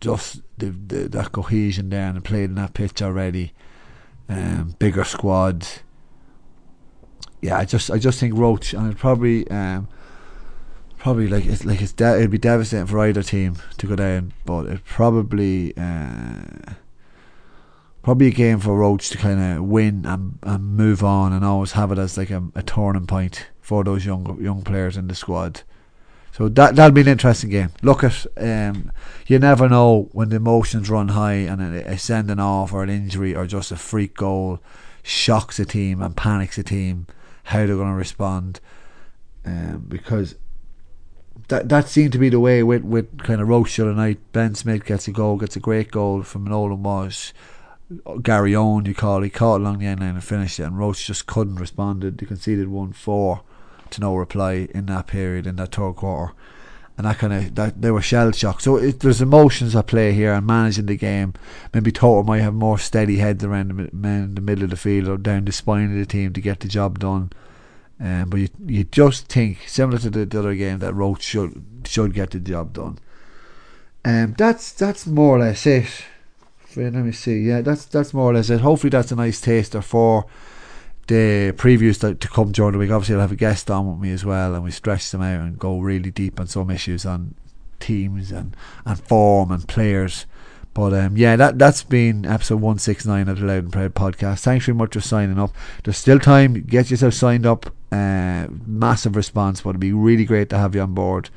just 0.00 0.42
the, 0.58 0.66
the 0.66 1.08
that 1.08 1.32
cohesion 1.32 1.88
there 1.90 2.08
and 2.08 2.24
playing 2.24 2.44
in 2.44 2.54
that 2.56 2.74
pitch 2.74 3.02
already. 3.02 3.52
Um, 4.28 4.74
bigger 4.78 5.04
squad. 5.04 5.66
Yeah, 7.40 7.56
I 7.58 7.64
just, 7.64 7.90
I 7.90 7.98
just 7.98 8.20
think 8.20 8.34
Roche 8.36 8.74
and 8.74 8.92
it 8.92 8.98
probably 8.98 9.48
um 9.50 9.88
probably 10.98 11.28
like 11.28 11.46
it's 11.46 11.64
like 11.64 11.80
it's 11.80 11.92
de- 11.92 12.16
it'd 12.18 12.30
be 12.30 12.38
devastating 12.38 12.86
for 12.86 12.98
either 12.98 13.22
team 13.22 13.56
to 13.78 13.86
go 13.86 13.96
down, 13.96 14.32
but 14.44 14.66
it 14.66 14.84
probably 14.84 15.72
uh, 15.76 16.74
probably 18.08 18.28
a 18.28 18.30
game 18.30 18.58
for 18.58 18.74
Roche 18.74 19.10
to 19.10 19.18
kind 19.18 19.38
of 19.38 19.62
win 19.64 20.06
and, 20.06 20.38
and 20.42 20.64
move 20.64 21.04
on 21.04 21.30
and 21.30 21.44
always 21.44 21.72
have 21.72 21.92
it 21.92 21.98
as 21.98 22.16
like 22.16 22.30
a, 22.30 22.42
a 22.54 22.62
turning 22.62 23.06
point 23.06 23.48
for 23.60 23.84
those 23.84 24.06
young 24.06 24.42
young 24.42 24.62
players 24.62 24.96
in 24.96 25.08
the 25.08 25.14
squad. 25.14 25.60
So 26.32 26.48
that 26.48 26.74
that'll 26.74 26.94
be 26.94 27.02
an 27.02 27.08
interesting 27.08 27.50
game. 27.50 27.68
Look 27.82 28.02
at 28.02 28.26
um, 28.38 28.92
you 29.26 29.38
never 29.38 29.68
know 29.68 30.08
when 30.12 30.30
the 30.30 30.36
emotions 30.36 30.88
run 30.88 31.08
high 31.08 31.34
and 31.34 31.60
a, 31.60 31.86
a 31.86 31.98
sending 31.98 32.40
off 32.40 32.72
or 32.72 32.82
an 32.82 32.88
injury 32.88 33.36
or 33.36 33.46
just 33.46 33.72
a 33.72 33.76
freak 33.76 34.16
goal 34.16 34.60
shocks 35.02 35.60
a 35.60 35.66
team 35.66 36.00
and 36.00 36.16
panics 36.16 36.56
a 36.56 36.62
team 36.62 37.08
how 37.44 37.66
they're 37.66 37.76
going 37.76 37.92
to 37.92 37.94
respond. 37.94 38.58
Um, 39.44 39.84
because 39.86 40.34
that 41.48 41.68
that 41.68 41.88
seemed 41.88 42.12
to 42.12 42.18
be 42.18 42.30
the 42.30 42.40
way 42.40 42.62
with, 42.62 42.84
with 42.84 43.18
kind 43.18 43.42
of 43.42 43.48
Roche 43.48 43.76
the 43.76 43.92
night. 43.92 44.18
Ben 44.32 44.54
Smith 44.54 44.86
gets 44.86 45.08
a 45.08 45.12
goal, 45.12 45.36
gets 45.36 45.56
a 45.56 45.60
great 45.60 45.90
goal 45.90 46.22
from 46.22 46.44
Nolan 46.44 46.82
Walsh. 46.82 47.32
Gary 48.22 48.54
Owen, 48.54 48.84
you 48.84 48.94
call, 48.94 49.22
he 49.22 49.30
caught 49.30 49.60
along 49.60 49.78
the 49.78 49.86
end 49.86 50.00
line 50.00 50.10
and 50.10 50.24
finished 50.24 50.60
it, 50.60 50.64
and 50.64 50.78
Roche 50.78 51.06
just 51.06 51.26
couldn't 51.26 51.56
respond. 51.56 52.02
They 52.02 52.26
conceded 52.26 52.68
1 52.68 52.92
4 52.92 53.40
to 53.90 54.00
no 54.00 54.14
reply 54.14 54.68
in 54.74 54.86
that 54.86 55.06
period, 55.06 55.46
in 55.46 55.56
that 55.56 55.74
third 55.74 55.96
quarter. 55.96 56.34
And 56.98 57.06
that 57.06 57.18
kind 57.18 57.32
of, 57.32 57.54
that 57.54 57.80
they 57.80 57.92
were 57.92 58.02
shell 58.02 58.32
shocked. 58.32 58.62
So 58.62 58.76
it, 58.76 59.00
there's 59.00 59.22
emotions 59.22 59.76
at 59.76 59.86
play 59.86 60.12
here 60.12 60.34
and 60.34 60.46
managing 60.46 60.86
the 60.86 60.96
game. 60.96 61.32
Maybe 61.72 61.92
Total 61.92 62.24
might 62.24 62.40
have 62.40 62.54
more 62.54 62.78
steady 62.78 63.18
heads 63.18 63.44
around 63.44 63.68
the 63.68 63.88
men 63.92 64.24
in 64.24 64.34
the 64.34 64.40
middle 64.40 64.64
of 64.64 64.70
the 64.70 64.76
field 64.76 65.08
or 65.08 65.16
down 65.16 65.44
the 65.44 65.52
spine 65.52 65.92
of 65.92 65.98
the 65.98 66.06
team 66.06 66.32
to 66.32 66.40
get 66.40 66.60
the 66.60 66.68
job 66.68 66.98
done. 66.98 67.30
Um, 68.00 68.30
but 68.30 68.40
you 68.40 68.48
you 68.64 68.84
just 68.84 69.26
think 69.26 69.58
similar 69.66 69.98
to 69.98 70.10
the, 70.10 70.26
the 70.26 70.38
other 70.38 70.54
game 70.54 70.78
that 70.80 70.94
Roche 70.94 71.22
should 71.22 71.64
should 71.84 72.14
get 72.14 72.32
the 72.32 72.40
job 72.40 72.72
done. 72.72 72.98
Um, 74.04 74.34
that's 74.36 74.72
that's 74.72 75.06
more 75.06 75.36
or 75.36 75.40
less 75.40 75.66
it. 75.66 75.86
Let 76.76 76.92
me 76.92 77.12
see. 77.12 77.40
Yeah, 77.40 77.62
that's 77.62 77.86
that's 77.86 78.14
more 78.14 78.30
or 78.30 78.34
less 78.34 78.50
it. 78.50 78.60
Hopefully, 78.60 78.90
that's 78.90 79.10
a 79.10 79.16
nice 79.16 79.40
taster 79.40 79.82
for 79.82 80.26
the 81.06 81.52
previews 81.56 82.00
to, 82.00 82.14
to 82.14 82.28
come 82.28 82.52
during 82.52 82.72
the 82.72 82.78
week. 82.78 82.90
Obviously, 82.90 83.14
I'll 83.14 83.22
have 83.22 83.32
a 83.32 83.36
guest 83.36 83.70
on 83.70 83.90
with 83.90 84.00
me 84.00 84.12
as 84.12 84.24
well, 84.24 84.54
and 84.54 84.62
we 84.62 84.70
stretch 84.70 85.10
them 85.10 85.22
out 85.22 85.40
and 85.40 85.58
go 85.58 85.80
really 85.80 86.10
deep 86.10 86.38
on 86.38 86.46
some 86.46 86.70
issues 86.70 87.04
on 87.06 87.34
teams 87.80 88.30
and, 88.30 88.56
and 88.84 89.00
form 89.00 89.50
and 89.50 89.66
players. 89.66 90.26
But 90.74 90.92
um, 90.92 91.16
yeah, 91.16 91.34
that 91.36 91.58
that's 91.58 91.82
been 91.82 92.24
episode 92.24 92.60
one 92.60 92.78
six 92.78 93.04
nine 93.04 93.28
of 93.28 93.40
the 93.40 93.46
Loud 93.46 93.64
and 93.64 93.72
Proud 93.72 93.94
podcast. 93.94 94.40
Thanks 94.40 94.66
very 94.66 94.76
much 94.76 94.92
for 94.92 95.00
signing 95.00 95.38
up. 95.38 95.52
There's 95.82 95.96
still 95.96 96.20
time. 96.20 96.62
Get 96.62 96.90
yourself 96.90 97.14
signed 97.14 97.46
up. 97.46 97.74
Uh, 97.90 98.46
massive 98.66 99.16
response, 99.16 99.62
but 99.62 99.70
it'd 99.70 99.80
be 99.80 99.92
really 99.92 100.26
great 100.26 100.50
to 100.50 100.58
have 100.58 100.74
you 100.74 100.82
on 100.82 100.94
board. 100.94 101.30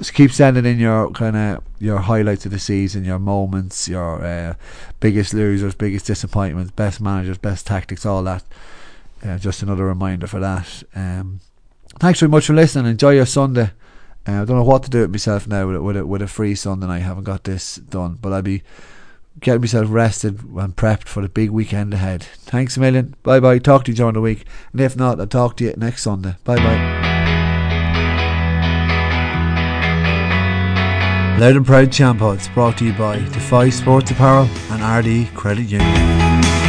Just 0.00 0.14
keep 0.14 0.32
sending 0.32 0.64
in 0.64 0.78
your 0.78 1.10
kind 1.10 1.36
of 1.36 1.62
your 1.78 1.98
highlights 1.98 2.46
of 2.46 2.52
the 2.52 2.58
season, 2.58 3.04
your 3.04 3.18
moments, 3.18 3.86
your 3.86 4.24
uh, 4.24 4.54
biggest 4.98 5.34
losers, 5.34 5.74
biggest 5.74 6.06
disappointments, 6.06 6.70
best 6.70 7.02
managers, 7.02 7.36
best 7.36 7.66
tactics, 7.66 8.06
all 8.06 8.22
that. 8.22 8.42
Uh, 9.22 9.36
just 9.36 9.62
another 9.62 9.84
reminder 9.84 10.26
for 10.26 10.40
that. 10.40 10.82
Um, 10.94 11.40
thanks 11.98 12.20
very 12.20 12.30
much 12.30 12.46
for 12.46 12.54
listening. 12.54 12.90
Enjoy 12.90 13.10
your 13.10 13.26
Sunday. 13.26 13.72
Uh, 14.26 14.40
I 14.40 14.44
don't 14.46 14.56
know 14.56 14.64
what 14.64 14.84
to 14.84 14.90
do 14.90 15.02
with 15.02 15.10
myself 15.10 15.46
now 15.46 15.66
with 15.66 15.76
a, 15.76 15.82
with 15.82 15.96
a, 15.98 16.06
with 16.06 16.22
a 16.22 16.28
free 16.28 16.54
Sunday. 16.54 16.86
I 16.86 16.98
haven't 17.00 17.24
got 17.24 17.44
this 17.44 17.76
done, 17.76 18.18
but 18.22 18.32
I'll 18.32 18.40
be 18.40 18.62
getting 19.40 19.60
myself 19.60 19.88
rested 19.90 20.42
and 20.42 20.76
prepped 20.76 21.08
for 21.08 21.20
the 21.20 21.28
big 21.28 21.50
weekend 21.50 21.92
ahead. 21.92 22.22
Thanks 22.22 22.78
a 22.78 22.80
million. 22.80 23.16
Bye 23.22 23.40
bye. 23.40 23.58
Talk 23.58 23.84
to 23.84 23.90
you 23.90 23.96
during 23.96 24.14
the 24.14 24.22
week. 24.22 24.46
And 24.72 24.80
if 24.80 24.96
not, 24.96 25.20
I'll 25.20 25.26
talk 25.26 25.58
to 25.58 25.64
you 25.64 25.74
next 25.76 26.04
Sunday. 26.04 26.36
Bye 26.44 26.56
bye. 26.56 27.09
Loud 31.40 31.56
and 31.56 31.64
Proud 31.64 31.88
Champods 31.88 32.52
brought 32.52 32.76
to 32.76 32.84
you 32.84 32.92
by 32.92 33.16
Defy 33.16 33.70
Sports 33.70 34.10
Apparel 34.10 34.44
and 34.72 34.82
Ardee 34.82 35.24
Credit 35.34 35.62
Union. 35.62 36.59